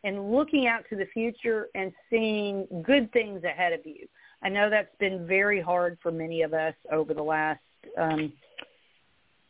and 0.05 0.33
looking 0.33 0.67
out 0.67 0.85
to 0.91 0.97
the 0.97 1.07
future 1.13 1.69
and 1.75 1.93
seeing 2.09 2.67
good 2.87 3.13
things 3.13 3.45
ahead 3.45 3.73
of 3.73 3.81
you. 3.85 4.07
I 4.43 4.49
know 4.49 4.71
that's 4.71 4.95
been 5.01 5.27
very 5.27 5.61
hard 5.61 5.99
for 6.03 6.13
many 6.13 6.43
of 6.43 6.55
us 6.55 6.75
over 6.93 7.13
the 7.13 7.23
last, 7.23 7.61
um, 7.97 8.33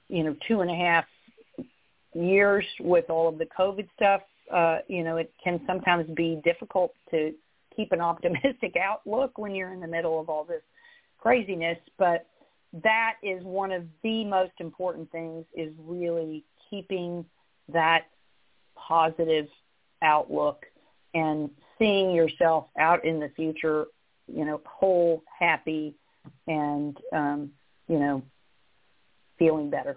you 0.08 0.24
know, 0.24 0.34
two 0.46 0.62
and 0.62 0.70
a 0.70 0.74
half 0.74 1.04
years 2.14 2.64
with 2.80 3.10
all 3.10 3.28
of 3.28 3.38
the 3.38 3.46
COVID 3.46 3.88
stuff 3.94 4.22
uh, 4.52 4.78
you 4.88 5.02
know, 5.04 5.16
it 5.16 5.32
can 5.42 5.60
sometimes 5.66 6.08
be 6.14 6.40
difficult 6.44 6.92
to 7.10 7.32
keep 7.74 7.92
an 7.92 8.00
optimistic 8.12 8.74
outlook 8.82 9.38
when 9.38 9.54
you're 9.54 9.72
in 9.72 9.80
the 9.80 9.88
middle 9.88 10.20
of 10.20 10.28
all 10.28 10.44
this 10.44 10.62
craziness. 11.18 11.78
But 11.98 12.26
that 12.82 13.14
is 13.22 13.42
one 13.44 13.72
of 13.72 13.84
the 14.02 14.24
most 14.24 14.52
important 14.60 15.10
things 15.10 15.44
is 15.56 15.72
really 15.78 16.44
keeping 16.68 17.24
that 17.72 18.06
positive 18.76 19.46
outlook 20.02 20.64
and 21.14 21.50
seeing 21.78 22.12
yourself 22.12 22.66
out 22.78 23.04
in 23.04 23.18
the 23.18 23.30
future, 23.34 23.86
you 24.26 24.44
know, 24.44 24.60
whole, 24.66 25.22
happy, 25.38 25.94
and, 26.46 26.98
um, 27.12 27.50
you 27.88 27.98
know, 27.98 28.22
feeling 29.38 29.70
better. 29.70 29.96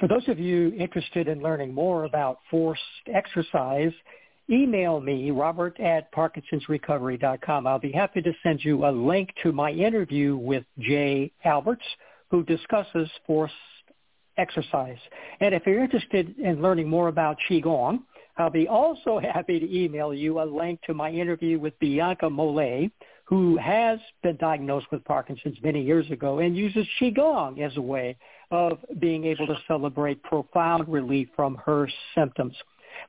For 0.00 0.08
those 0.08 0.26
of 0.28 0.38
you 0.38 0.72
interested 0.78 1.28
in 1.28 1.42
learning 1.42 1.74
more 1.74 2.04
about 2.04 2.38
forced 2.50 2.80
exercise, 3.12 3.92
email 4.48 4.98
me, 4.98 5.30
robert 5.30 5.78
at 5.78 6.10
parkinsonsrecovery.com. 6.12 7.66
I'll 7.66 7.78
be 7.78 7.92
happy 7.92 8.22
to 8.22 8.32
send 8.42 8.64
you 8.64 8.86
a 8.86 8.90
link 8.90 9.28
to 9.42 9.52
my 9.52 9.70
interview 9.70 10.38
with 10.38 10.64
Jay 10.78 11.30
Alberts, 11.44 11.84
who 12.30 12.42
discusses 12.44 13.10
forced 13.26 13.52
exercise. 14.38 14.96
And 15.40 15.54
if 15.54 15.66
you're 15.66 15.84
interested 15.84 16.34
in 16.38 16.62
learning 16.62 16.88
more 16.88 17.08
about 17.08 17.36
Qigong, 17.50 17.98
I'll 18.38 18.48
be 18.48 18.68
also 18.68 19.20
happy 19.34 19.60
to 19.60 19.78
email 19.84 20.14
you 20.14 20.40
a 20.40 20.44
link 20.44 20.80
to 20.86 20.94
my 20.94 21.10
interview 21.10 21.58
with 21.58 21.78
Bianca 21.78 22.30
Mole, 22.30 22.88
who 23.24 23.58
has 23.58 23.98
been 24.22 24.38
diagnosed 24.38 24.86
with 24.90 25.04
Parkinson's 25.04 25.58
many 25.62 25.82
years 25.82 26.10
ago 26.10 26.38
and 26.38 26.56
uses 26.56 26.86
Qigong 26.98 27.60
as 27.60 27.76
a 27.76 27.82
way 27.82 28.16
of 28.50 28.78
being 28.98 29.24
able 29.24 29.46
to 29.46 29.56
celebrate 29.68 30.22
profound 30.22 30.88
relief 30.88 31.28
from 31.36 31.56
her 31.56 31.88
symptoms. 32.14 32.54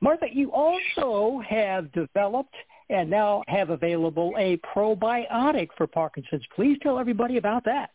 Martha, 0.00 0.26
you 0.32 0.52
also 0.52 1.42
have 1.48 1.90
developed 1.92 2.54
and 2.88 3.08
now 3.10 3.42
have 3.48 3.70
available 3.70 4.32
a 4.38 4.58
probiotic 4.58 5.68
for 5.76 5.86
Parkinson's. 5.86 6.44
Please 6.54 6.78
tell 6.82 6.98
everybody 6.98 7.36
about 7.36 7.64
that. 7.64 7.90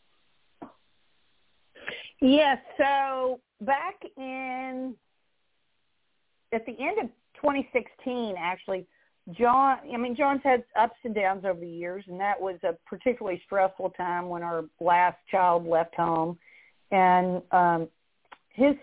Yes, 2.20 2.58
so 2.78 3.40
back 3.62 3.96
in 4.18 4.96
at 6.54 6.66
the 6.66 6.72
end 6.80 7.00
of 7.00 7.10
2016 7.36 8.36
actually 8.38 8.86
John 9.32 9.78
I 9.92 9.98
mean 9.98 10.16
John's 10.16 10.42
had 10.44 10.64
ups 10.80 10.96
and 11.04 11.14
downs 11.14 11.44
over 11.44 11.60
the 11.60 11.68
years 11.68 12.04
and 12.08 12.20
that 12.20 12.40
was 12.40 12.58
a 12.64 12.74
particularly 12.86 13.42
stressful 13.46 13.92
time 13.92 14.30
when 14.30 14.44
our 14.44 14.64
last 14.80 15.18
child 15.30 15.66
left 15.66 15.96
home 15.96 16.38
and 16.92 17.42
um, 17.52 17.88
his 18.50 18.76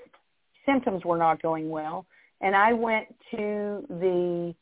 symptoms 0.66 1.04
were 1.04 1.18
not 1.18 1.42
going 1.42 1.68
well. 1.68 2.06
And 2.40 2.54
I 2.54 2.72
went 2.72 3.06
to 3.30 3.86
the 3.88 4.54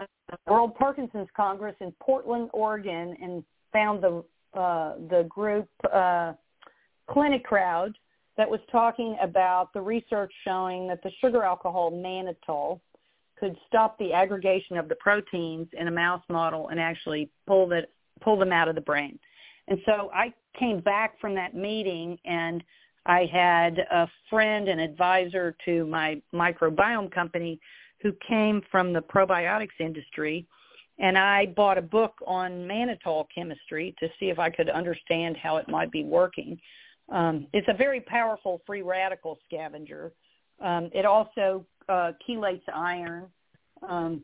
uh, 0.00 0.04
World 0.46 0.74
Parkinson's 0.74 1.28
Congress 1.36 1.76
in 1.80 1.92
Portland, 2.00 2.50
Oregon, 2.52 3.16
and 3.22 3.44
found 3.72 4.02
the 4.02 4.24
uh, 4.54 4.94
the 5.10 5.26
group 5.28 5.68
uh, 5.92 6.32
CliniCrowd 7.10 7.92
that 8.36 8.48
was 8.48 8.60
talking 8.70 9.16
about 9.22 9.72
the 9.74 9.80
research 9.80 10.32
showing 10.46 10.88
that 10.88 11.02
the 11.02 11.10
sugar 11.20 11.42
alcohol 11.42 11.90
mannitol 11.92 12.80
could 13.38 13.56
stop 13.66 13.98
the 13.98 14.12
aggregation 14.12 14.78
of 14.78 14.88
the 14.88 14.94
proteins 14.96 15.68
in 15.78 15.88
a 15.88 15.90
mouse 15.90 16.22
model 16.30 16.68
and 16.68 16.80
actually 16.80 17.28
pull 17.46 17.66
that 17.68 17.90
pull 18.22 18.38
them 18.38 18.52
out 18.52 18.68
of 18.68 18.74
the 18.74 18.80
brain. 18.80 19.18
And 19.68 19.78
so 19.84 20.10
I 20.14 20.32
came 20.58 20.80
back 20.80 21.20
from 21.20 21.34
that 21.34 21.54
meeting 21.54 22.18
and 22.24 22.62
I 23.06 23.28
had 23.32 23.78
a 23.78 24.08
friend 24.28 24.68
and 24.68 24.80
advisor 24.80 25.56
to 25.64 25.86
my 25.86 26.20
microbiome 26.34 27.12
company 27.12 27.60
who 28.02 28.12
came 28.28 28.62
from 28.70 28.92
the 28.92 29.00
probiotics 29.00 29.78
industry 29.80 30.46
and 30.98 31.18
I 31.18 31.46
bought 31.46 31.78
a 31.78 31.82
book 31.82 32.14
on 32.26 32.52
mannitol 32.52 33.26
chemistry 33.34 33.94
to 34.00 34.08
see 34.18 34.26
if 34.26 34.38
I 34.38 34.50
could 34.50 34.70
understand 34.70 35.36
how 35.36 35.58
it 35.58 35.68
might 35.68 35.92
be 35.92 36.04
working. 36.04 36.58
Um, 37.10 37.46
it's 37.52 37.68
a 37.68 37.74
very 37.74 38.00
powerful 38.00 38.62
free 38.66 38.82
radical 38.82 39.38
scavenger. 39.46 40.12
Um, 40.60 40.90
it 40.94 41.04
also 41.04 41.66
uh, 41.88 42.12
chelates 42.26 42.62
iron. 42.74 43.26
Um, 43.86 44.22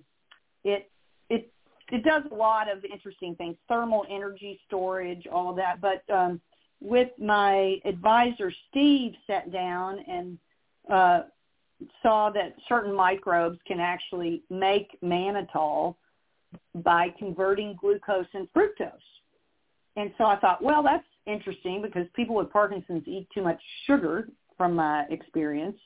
it 0.65 0.91
it 1.93 2.03
does 2.03 2.23
a 2.31 2.35
lot 2.35 2.73
of 2.73 2.85
interesting 2.87 3.35
things, 3.37 3.55
thermal 3.69 4.07
energy 4.11 4.59
storage, 4.67 5.27
all 5.31 5.51
of 5.51 5.57
that. 5.57 5.81
But 5.81 6.03
um, 6.13 6.41
with 6.81 7.11
my 7.19 7.77
advisor, 7.85 8.51
Steve 8.71 9.13
sat 9.27 9.53
down 9.53 9.99
and 10.09 10.39
uh, 10.91 11.21
saw 12.03 12.31
that 12.31 12.57
certain 12.67 12.95
microbes 12.95 13.59
can 13.67 13.79
actually 13.79 14.43
make 14.49 14.99
mannitol 15.05 15.97
by 16.77 17.09
converting 17.19 17.77
glucose 17.79 18.27
and 18.33 18.49
fructose. 18.57 18.91
And 19.97 20.13
so 20.17 20.25
I 20.25 20.37
thought, 20.37 20.63
well, 20.63 20.83
that's 20.83 21.05
interesting 21.27 21.83
because 21.83 22.07
people 22.17 22.35
with 22.35 22.51
Parkinson's 22.51 23.07
eat 23.07 23.29
too 23.35 23.43
much 23.43 23.61
sugar 23.87 24.29
from 24.57 24.75
my 24.75 25.05
experience 25.11 25.77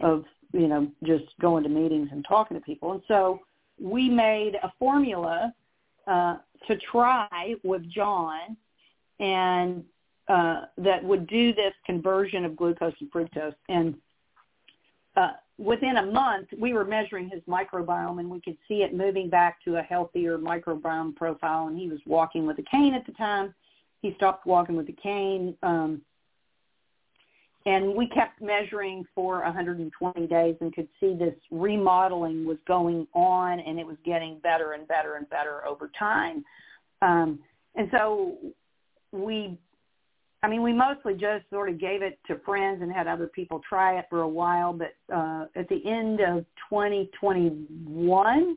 of, 0.00 0.24
you 0.52 0.68
know, 0.68 0.88
just 1.04 1.24
going 1.40 1.64
to 1.64 1.68
meetings 1.68 2.08
and 2.12 2.24
talking 2.28 2.56
to 2.56 2.60
people. 2.60 2.92
And 2.92 3.02
so 3.08 3.40
we 3.80 4.08
made 4.08 4.56
a 4.62 4.72
formula 4.78 5.54
uh, 6.06 6.36
to 6.68 6.76
try 6.90 7.54
with 7.62 7.82
John, 7.90 8.56
and 9.18 9.84
uh, 10.28 10.62
that 10.78 11.02
would 11.02 11.26
do 11.26 11.52
this 11.54 11.72
conversion 11.86 12.44
of 12.44 12.56
glucose 12.56 12.96
to 12.98 13.06
fructose. 13.06 13.54
And 13.68 13.94
uh, 15.16 15.32
within 15.58 15.96
a 15.96 16.06
month, 16.06 16.48
we 16.58 16.72
were 16.72 16.84
measuring 16.84 17.28
his 17.28 17.42
microbiome, 17.48 18.20
and 18.20 18.30
we 18.30 18.40
could 18.40 18.56
see 18.68 18.82
it 18.82 18.94
moving 18.94 19.28
back 19.28 19.62
to 19.64 19.76
a 19.76 19.82
healthier 19.82 20.38
microbiome 20.38 21.16
profile. 21.16 21.68
And 21.68 21.78
he 21.78 21.88
was 21.88 21.98
walking 22.06 22.46
with 22.46 22.58
a 22.58 22.64
cane 22.70 22.94
at 22.94 23.06
the 23.06 23.12
time. 23.12 23.54
He 24.02 24.14
stopped 24.14 24.46
walking 24.46 24.76
with 24.76 24.86
the 24.86 24.96
cane. 25.02 25.56
Um, 25.62 26.02
and 27.66 27.94
we 27.94 28.06
kept 28.08 28.40
measuring 28.40 29.04
for 29.14 29.42
120 29.42 30.26
days 30.26 30.56
and 30.60 30.74
could 30.74 30.88
see 30.98 31.14
this 31.14 31.34
remodeling 31.50 32.46
was 32.46 32.56
going 32.66 33.06
on 33.12 33.60
and 33.60 33.78
it 33.78 33.86
was 33.86 33.98
getting 34.04 34.38
better 34.38 34.72
and 34.72 34.88
better 34.88 35.16
and 35.16 35.28
better 35.28 35.66
over 35.66 35.90
time. 35.98 36.42
Um, 37.02 37.38
and 37.74 37.88
so 37.92 38.38
we, 39.12 39.58
I 40.42 40.48
mean, 40.48 40.62
we 40.62 40.72
mostly 40.72 41.12
just 41.12 41.44
sort 41.50 41.68
of 41.68 41.78
gave 41.78 42.00
it 42.00 42.18
to 42.28 42.38
friends 42.46 42.80
and 42.80 42.90
had 42.90 43.06
other 43.06 43.26
people 43.26 43.60
try 43.68 43.98
it 43.98 44.06
for 44.08 44.22
a 44.22 44.28
while. 44.28 44.72
But 44.72 44.94
uh, 45.14 45.44
at 45.54 45.68
the 45.68 45.86
end 45.86 46.20
of 46.20 46.46
2021, 46.70 48.56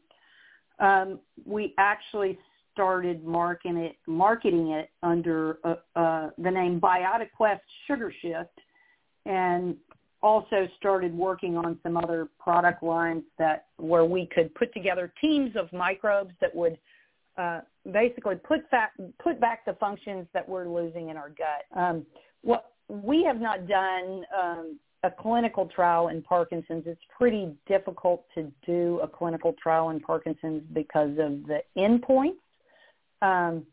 um, 0.80 1.20
we 1.46 1.74
actually 1.78 2.40
started 2.72 3.26
marketing 3.26 3.78
it, 3.78 3.98
marketing 4.08 4.70
it 4.70 4.90
under 5.04 5.58
uh, 5.66 5.76
uh, 5.98 6.30
the 6.38 6.50
name 6.50 6.80
BiotiQuest 6.80 7.60
Sugar 7.86 8.14
Shift 8.22 8.60
and 9.26 9.76
also 10.22 10.68
started 10.78 11.14
working 11.14 11.58
on 11.58 11.78
some 11.84 11.98
other 11.98 12.28
product 12.40 12.82
lines 12.82 13.24
that 13.38 13.66
where 13.78 14.06
we 14.06 14.26
could 14.34 14.54
put 14.56 14.74
together 14.74 15.14
teams 15.20 15.56
of 15.56 15.72
microbes 15.74 16.34
that 16.40 16.54
would 16.56 16.78
uh, 17.38 17.62
basically 17.92 18.36
put 18.36 18.70
back 18.72 18.94
put 19.22 19.40
back 19.42 19.66
the 19.66 19.74
functions 19.74 20.26
that 20.34 20.48
we're 20.48 20.68
losing 20.68 21.10
in 21.10 21.18
our 21.18 21.30
gut. 21.30 21.66
Um, 21.76 22.06
what 22.42 22.72
we 22.88 23.24
have 23.24 23.42
not 23.42 23.68
done 23.68 24.24
um, 24.38 24.80
a 25.04 25.12
clinical 25.12 25.66
trial 25.66 26.08
in 26.08 26.22
Parkinson's. 26.22 26.84
It's 26.86 27.02
pretty 27.18 27.54
difficult 27.68 28.26
to 28.36 28.52
do 28.66 29.00
a 29.04 29.08
clinical 29.08 29.54
trial 29.62 29.90
in 29.90 30.00
Parkinson's 30.00 30.64
because 30.74 31.12
of 31.20 31.46
the 31.46 31.60
endpoints. 31.78 32.38
Um, 33.22 33.66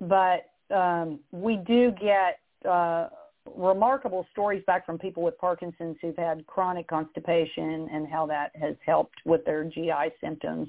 but 0.00 0.50
um, 0.74 1.20
we 1.30 1.56
do 1.56 1.92
get 1.92 2.40
uh, 2.68 3.08
remarkable 3.46 4.26
stories 4.30 4.62
back 4.66 4.86
from 4.86 4.98
people 4.98 5.22
with 5.22 5.36
Parkinson's 5.38 5.96
who've 6.00 6.16
had 6.16 6.46
chronic 6.46 6.86
constipation 6.88 7.88
and 7.92 8.06
how 8.06 8.26
that 8.26 8.50
has 8.60 8.76
helped 8.84 9.16
with 9.24 9.44
their 9.44 9.64
GI 9.64 10.12
symptoms 10.20 10.68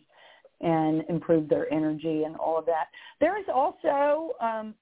and 0.62 1.04
improved 1.10 1.50
their 1.50 1.72
energy 1.74 2.24
and 2.24 2.36
all 2.36 2.58
of 2.58 2.66
that. 2.66 2.86
There 3.20 3.38
is 3.38 3.46
also, 3.54 4.32
um, 4.42 4.74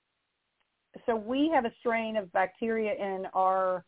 so 1.06 1.16
we 1.16 1.52
have 1.54 1.66
a 1.66 1.72
strain 1.80 2.18
of 2.18 2.32
bacteria 2.34 2.94
in 2.94 3.26
our 3.34 3.84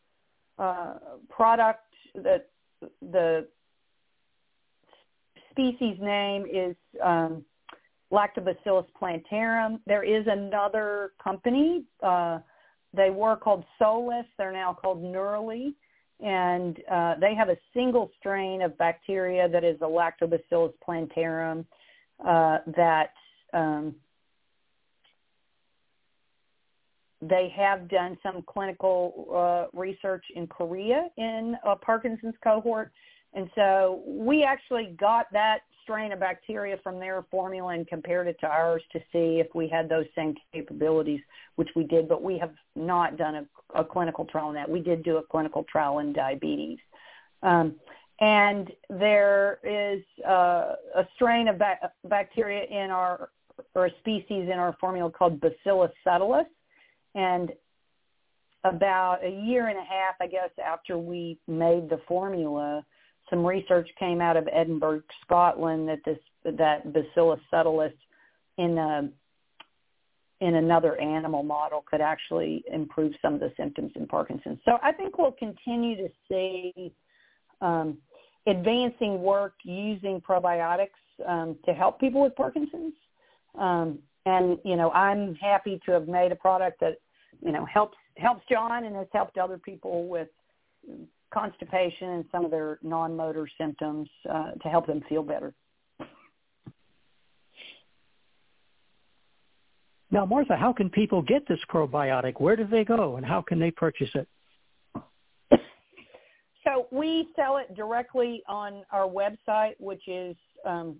uh, 0.58 0.94
product 1.28 1.84
that 2.14 2.48
the 3.00 3.46
species 5.50 5.96
name 6.00 6.46
is 6.52 6.76
um, 7.02 7.44
Lactobacillus 8.12 8.86
plantarum. 8.98 9.80
There 9.86 10.02
is 10.02 10.26
another 10.26 11.12
company, 11.22 11.84
uh, 12.02 12.38
they 12.94 13.10
were 13.10 13.36
called 13.36 13.64
Solus. 13.78 14.26
They're 14.38 14.52
now 14.52 14.76
called 14.78 15.02
Neuraly. 15.02 15.74
And 16.20 16.78
uh, 16.90 17.14
they 17.20 17.34
have 17.34 17.48
a 17.48 17.56
single 17.74 18.10
strain 18.18 18.62
of 18.62 18.78
bacteria 18.78 19.48
that 19.48 19.64
is 19.64 19.76
a 19.80 19.84
Lactobacillus 19.84 20.72
plantarum 20.82 21.66
uh, 22.24 22.58
that 22.76 23.12
um, 23.52 23.94
they 27.20 27.52
have 27.56 27.88
done 27.88 28.16
some 28.22 28.42
clinical 28.46 29.26
uh, 29.34 29.78
research 29.78 30.24
in 30.34 30.46
Korea 30.46 31.08
in 31.16 31.56
a 31.64 31.74
Parkinson's 31.74 32.34
cohort. 32.42 32.92
And 33.34 33.50
so 33.54 34.02
we 34.06 34.44
actually 34.44 34.94
got 34.98 35.26
that 35.32 35.60
strain 35.84 36.12
of 36.12 36.18
bacteria 36.18 36.76
from 36.82 36.98
their 36.98 37.24
formula 37.30 37.74
and 37.74 37.86
compared 37.86 38.26
it 38.26 38.36
to 38.40 38.46
ours 38.46 38.82
to 38.92 38.98
see 39.12 39.40
if 39.40 39.46
we 39.54 39.68
had 39.68 39.88
those 39.88 40.06
same 40.16 40.34
capabilities, 40.52 41.20
which 41.54 41.68
we 41.76 41.84
did, 41.84 42.08
but 42.08 42.22
we 42.22 42.36
have 42.38 42.52
not 42.74 43.16
done 43.16 43.36
a, 43.36 43.80
a 43.80 43.84
clinical 43.84 44.24
trial 44.24 44.48
on 44.48 44.54
that. 44.54 44.68
We 44.68 44.80
did 44.80 45.04
do 45.04 45.18
a 45.18 45.22
clinical 45.22 45.64
trial 45.70 46.00
in 46.00 46.12
diabetes. 46.12 46.78
Um, 47.42 47.76
and 48.20 48.70
there 48.90 49.58
is 49.62 50.02
uh, 50.26 50.74
a 50.96 51.06
strain 51.14 51.48
of 51.48 51.58
ba- 51.58 51.92
bacteria 52.08 52.64
in 52.64 52.90
our, 52.90 53.30
or 53.74 53.86
a 53.86 53.90
species 54.00 54.48
in 54.52 54.58
our 54.58 54.76
formula 54.80 55.10
called 55.10 55.40
Bacillus 55.40 55.92
subtilis. 56.06 56.46
And 57.14 57.52
about 58.64 59.18
a 59.22 59.30
year 59.30 59.68
and 59.68 59.78
a 59.78 59.84
half, 59.84 60.14
I 60.20 60.26
guess, 60.26 60.50
after 60.64 60.98
we 60.98 61.38
made 61.46 61.90
the 61.90 62.00
formula, 62.08 62.84
some 63.34 63.44
research 63.44 63.88
came 63.98 64.20
out 64.20 64.36
of 64.36 64.48
Edinburgh, 64.52 65.02
Scotland, 65.24 65.88
that 65.88 66.00
this 66.04 66.18
that 66.44 66.92
Bacillus 66.92 67.40
subtilis 67.52 67.92
in 68.58 68.78
a 68.78 69.08
in 70.40 70.56
another 70.56 71.00
animal 71.00 71.42
model 71.42 71.84
could 71.90 72.00
actually 72.00 72.64
improve 72.72 73.12
some 73.22 73.34
of 73.34 73.40
the 73.40 73.52
symptoms 73.56 73.92
in 73.96 74.06
Parkinson's. 74.06 74.58
So 74.64 74.78
I 74.82 74.92
think 74.92 75.16
we'll 75.16 75.32
continue 75.32 75.96
to 75.96 76.08
see 76.28 76.92
um, 77.60 77.96
advancing 78.46 79.22
work 79.22 79.54
using 79.62 80.20
probiotics 80.20 80.88
um, 81.26 81.56
to 81.64 81.72
help 81.72 81.98
people 81.98 82.20
with 82.20 82.36
Parkinson's. 82.36 82.92
Um, 83.58 84.00
and 84.26 84.58
you 84.64 84.76
know, 84.76 84.90
I'm 84.90 85.34
happy 85.36 85.80
to 85.86 85.92
have 85.92 86.08
made 86.08 86.32
a 86.32 86.36
product 86.36 86.80
that 86.80 86.98
you 87.40 87.52
know 87.52 87.64
helps 87.64 87.96
helps 88.16 88.42
John 88.48 88.84
and 88.84 88.94
has 88.96 89.08
helped 89.12 89.38
other 89.38 89.58
people 89.58 90.06
with 90.06 90.28
constipation 91.34 92.10
and 92.10 92.24
some 92.30 92.44
of 92.44 92.50
their 92.50 92.78
non-motor 92.82 93.48
symptoms 93.58 94.08
uh, 94.30 94.52
to 94.52 94.68
help 94.68 94.86
them 94.86 95.02
feel 95.08 95.22
better. 95.22 95.52
Now, 100.10 100.24
Martha, 100.24 100.56
how 100.56 100.72
can 100.72 100.88
people 100.90 101.20
get 101.22 101.48
this 101.48 101.58
probiotic? 101.68 102.40
Where 102.40 102.54
do 102.54 102.64
they 102.64 102.84
go, 102.84 103.16
and 103.16 103.26
how 103.26 103.42
can 103.42 103.58
they 103.58 103.72
purchase 103.72 104.10
it? 104.14 104.28
So 106.64 106.86
we 106.90 107.28
sell 107.36 107.58
it 107.58 107.74
directly 107.76 108.42
on 108.48 108.84
our 108.90 109.06
website, 109.06 109.74
which 109.78 110.08
is 110.08 110.34
um, 110.64 110.96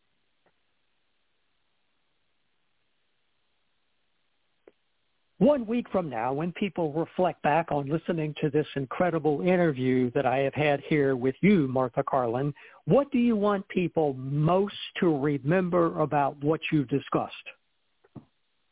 One 5.39 5.65
week 5.65 5.87
from 5.89 6.09
now, 6.09 6.33
when 6.33 6.51
people 6.51 6.91
reflect 6.91 7.41
back 7.43 7.71
on 7.71 7.87
listening 7.87 8.35
to 8.41 8.49
this 8.49 8.67
incredible 8.75 9.39
interview 9.39 10.11
that 10.11 10.25
I 10.25 10.39
have 10.39 10.53
had 10.53 10.81
here 10.81 11.15
with 11.15 11.35
you, 11.39 11.65
Martha 11.69 12.03
Carlin, 12.03 12.53
what 12.83 13.09
do 13.11 13.19
you 13.19 13.37
want 13.37 13.65
people 13.69 14.15
most 14.15 14.75
to 14.99 15.17
remember 15.17 15.97
about 16.01 16.37
what 16.43 16.59
you've 16.73 16.89
discussed? 16.89 17.33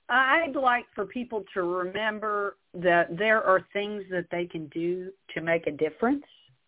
I'd 0.09 0.57
like 0.57 0.83
for 0.93 1.05
people 1.05 1.45
to 1.53 1.63
remember 1.63 2.57
that 2.73 3.17
there 3.17 3.41
are 3.41 3.65
things 3.71 4.03
that 4.11 4.25
they 4.29 4.45
can 4.45 4.67
do 4.67 5.09
to 5.35 5.41
make 5.41 5.67
a 5.67 5.71
difference, 5.71 6.23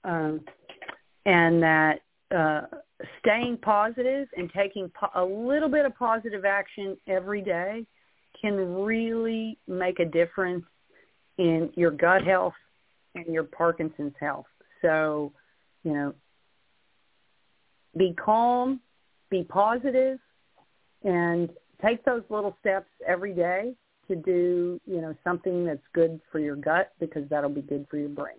um, 0.06 0.40
and 1.26 1.62
that 1.62 2.00
uh, 2.34 2.62
staying 3.20 3.58
positive 3.62 4.30
and 4.38 4.50
taking 4.56 4.90
po- 4.98 5.12
a 5.22 5.26
little 5.26 5.70
bit 5.70 5.86
of 5.86 5.94
positive 5.98 6.46
action 6.46 6.96
every 7.08 7.42
day 7.42 7.86
can 8.42 8.84
really 8.84 9.58
make 9.68 10.00
a 10.00 10.06
difference 10.06 10.66
in 11.38 11.72
your 11.76 11.92
gut 11.92 12.24
health 12.24 12.54
and 13.16 13.26
your 13.34 13.44
Parkinson's 13.44 14.14
health. 14.20 14.46
So, 14.82 15.32
you 15.84 15.94
know, 15.94 16.14
be 17.98 18.14
calm, 18.14 18.80
be 19.30 19.44
positive, 19.44 20.20
and 21.04 21.50
take 21.84 22.04
those 22.06 22.24
little 22.30 22.56
steps 22.60 22.90
every 23.08 23.34
day 23.34 23.74
to 24.08 24.16
do, 24.16 24.80
you 24.86 25.02
know, 25.02 25.16
something 25.24 25.66
that's 25.66 25.80
good 25.94 26.20
for 26.32 26.40
your 26.40 26.56
gut 26.56 26.92
because 27.00 27.24
that'll 27.30 27.50
be 27.50 27.62
good 27.62 27.86
for 27.90 27.98
your 27.98 28.10
brain. 28.10 28.38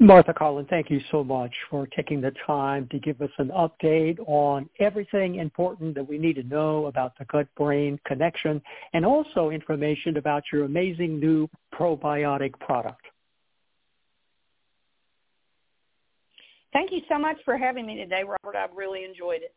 Martha 0.00 0.32
Carlin, 0.32 0.64
thank 0.70 0.90
you 0.90 1.00
so 1.10 1.24
much 1.24 1.52
for 1.68 1.88
taking 1.88 2.20
the 2.20 2.30
time 2.46 2.86
to 2.92 3.00
give 3.00 3.20
us 3.20 3.30
an 3.38 3.48
update 3.48 4.16
on 4.28 4.68
everything 4.78 5.36
important 5.36 5.92
that 5.96 6.08
we 6.08 6.18
need 6.18 6.34
to 6.34 6.44
know 6.44 6.86
about 6.86 7.18
the 7.18 7.24
gut-brain 7.24 7.98
connection 8.06 8.62
and 8.92 9.04
also 9.04 9.50
information 9.50 10.16
about 10.16 10.44
your 10.52 10.66
amazing 10.66 11.18
new 11.18 11.48
probiotic 11.74 12.52
product. 12.60 13.04
Thank 16.72 16.92
you 16.92 17.00
so 17.08 17.18
much 17.18 17.38
for 17.44 17.58
having 17.58 17.84
me 17.84 17.96
today, 17.96 18.22
Robert. 18.22 18.56
I've 18.56 18.76
really 18.76 19.04
enjoyed 19.04 19.42
it. 19.42 19.52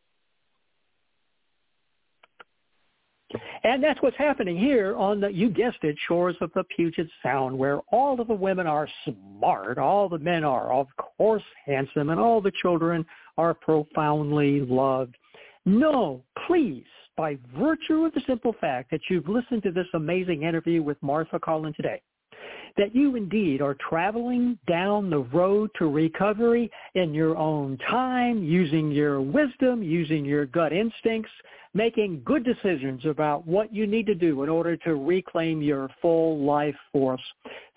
And 3.64 3.84
that's 3.84 4.02
what's 4.02 4.18
happening 4.18 4.58
here 4.58 4.96
on 4.96 5.22
the, 5.22 5.30
you 5.30 5.50
guessed 5.50 5.84
it, 5.84 5.96
shores 6.08 6.36
of 6.42 6.52
the 6.56 6.64
Puget 6.76 7.08
Sound, 7.22 7.58
where 7.58 7.80
all 7.92 8.20
of 8.20 8.28
the 8.28 8.34
women 8.34 8.68
are 8.68 8.88
smart, 9.06 9.78
all 9.78 10.10
the 10.10 10.20
men 10.20 10.44
are, 10.44 10.72
of 10.74 10.88
course, 10.98 11.44
handsome, 11.66 12.10
and 12.10 12.20
all 12.20 12.42
the 12.42 12.52
children 12.62 13.06
are 13.38 13.54
profoundly 13.54 14.62
loved. 14.62 15.16
No, 15.66 16.24
please, 16.48 16.86
by 17.16 17.38
virtue 17.58 18.06
of 18.06 18.14
the 18.14 18.22
simple 18.26 18.56
fact 18.60 18.90
that 18.92 19.02
you've 19.10 19.30
listened 19.30 19.64
to 19.64 19.72
this 19.72 19.88
amazing 19.94 20.44
interview 20.44 20.82
with 20.82 20.98
Martha 21.02 21.40
Carlin 21.40 21.74
today, 21.74 22.02
that 22.78 22.96
you 22.96 23.16
indeed 23.16 23.62
are 23.62 23.76
traveling 23.90 24.58
down 24.68 25.10
the 25.10 25.20
road 25.20 25.70
to 25.78 25.88
recovery 25.88 26.72
in 26.96 27.14
your 27.14 27.38
own 27.38 27.78
time, 27.90 28.44
using 28.44 28.92
your 28.92 29.22
wisdom, 29.22 29.84
using 29.84 30.26
your 30.26 30.46
gut 30.48 30.74
instincts, 30.74 31.32
making 31.74 32.22
good 32.26 32.44
decisions 32.44 33.06
about 33.06 33.48
what 33.48 33.74
you 33.74 33.88
need 33.88 34.06
to 34.06 34.16
do 34.16 34.44
in 34.44 34.50
order 34.50 34.76
to 34.76 34.96
reclaim 34.96 35.62
your 35.62 35.90
full 36.02 36.40
life 36.44 36.76
force. 36.92 37.22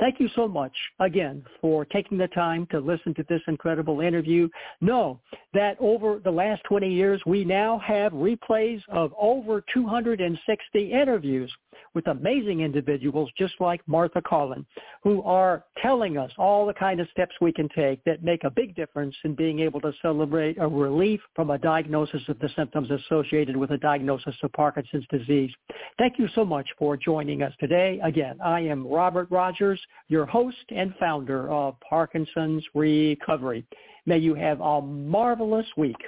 Thank 0.01 0.19
you 0.19 0.29
so 0.35 0.49
much 0.49 0.73
again 1.01 1.45
for 1.61 1.85
taking 1.85 2.19
the 2.19 2.29
time 2.29 2.67
to 2.71 2.81
listen 2.81 3.15
to 3.15 3.25
this 3.29 3.41
incredible 3.47 4.01
interview. 4.01 4.49
Know 4.81 5.21
that 5.53 5.77
over 5.79 6.21
the 6.23 6.31
last 6.31 6.63
20 6.65 6.93
years, 6.93 7.21
we 7.27 7.45
now 7.45 7.79
have 7.79 8.13
replays 8.13 8.81
of 8.89 9.13
over 9.19 9.63
260 9.73 10.93
interviews 10.93 11.53
with 11.95 12.07
amazing 12.09 12.61
individuals 12.61 13.31
just 13.39 13.55
like 13.61 13.81
Martha 13.87 14.21
Carlin, 14.21 14.67
who 15.03 15.23
are 15.23 15.65
telling 15.81 16.19
us 16.19 16.31
all 16.39 16.67
the 16.67 16.75
kind 16.75 17.01
of 17.01 17.09
steps 17.11 17.35
we 17.41 17.53
can 17.53 17.69
take 17.75 18.03
that 18.05 18.23
make 18.25 18.45
a 18.45 18.51
big 18.51 18.75
difference 18.75 19.15
in 19.25 19.35
being 19.35 19.61
able 19.61 19.81
to 19.81 19.93
celebrate 20.03 20.59
a 20.59 20.67
relief 20.67 21.21
from 21.35 21.51
a 21.51 21.59
diagnosis 21.59 22.23
of 22.29 22.39
the 22.41 22.49
symptoms 22.57 22.91
associated 22.91 23.57
with 23.57 23.71
a 23.71 23.79
diagnosis 23.85 24.35
of 24.43 24.51
Parkinson's 24.53 25.05
disease. 25.11 25.51
Thank 25.99 26.19
you 26.19 26.27
so 26.35 26.43
much 26.43 26.67
for 26.79 26.97
joining 26.97 27.43
us 27.43 27.53
today. 27.61 28.01
Again, 28.03 28.39
I 28.43 28.61
am 28.61 28.87
Robert 28.87 29.29
Rodgers, 29.31 29.79
your 30.09 30.25
host 30.25 30.65
and 30.75 30.95
founder 30.99 31.51
of 31.53 31.77
Parkinson's 31.87 32.65
Recovery. 32.75 33.67
May 34.07 34.19
you 34.19 34.35
have 34.35 34.63
a 34.63 34.81
marvelous 34.81 35.67
week. 35.77 35.99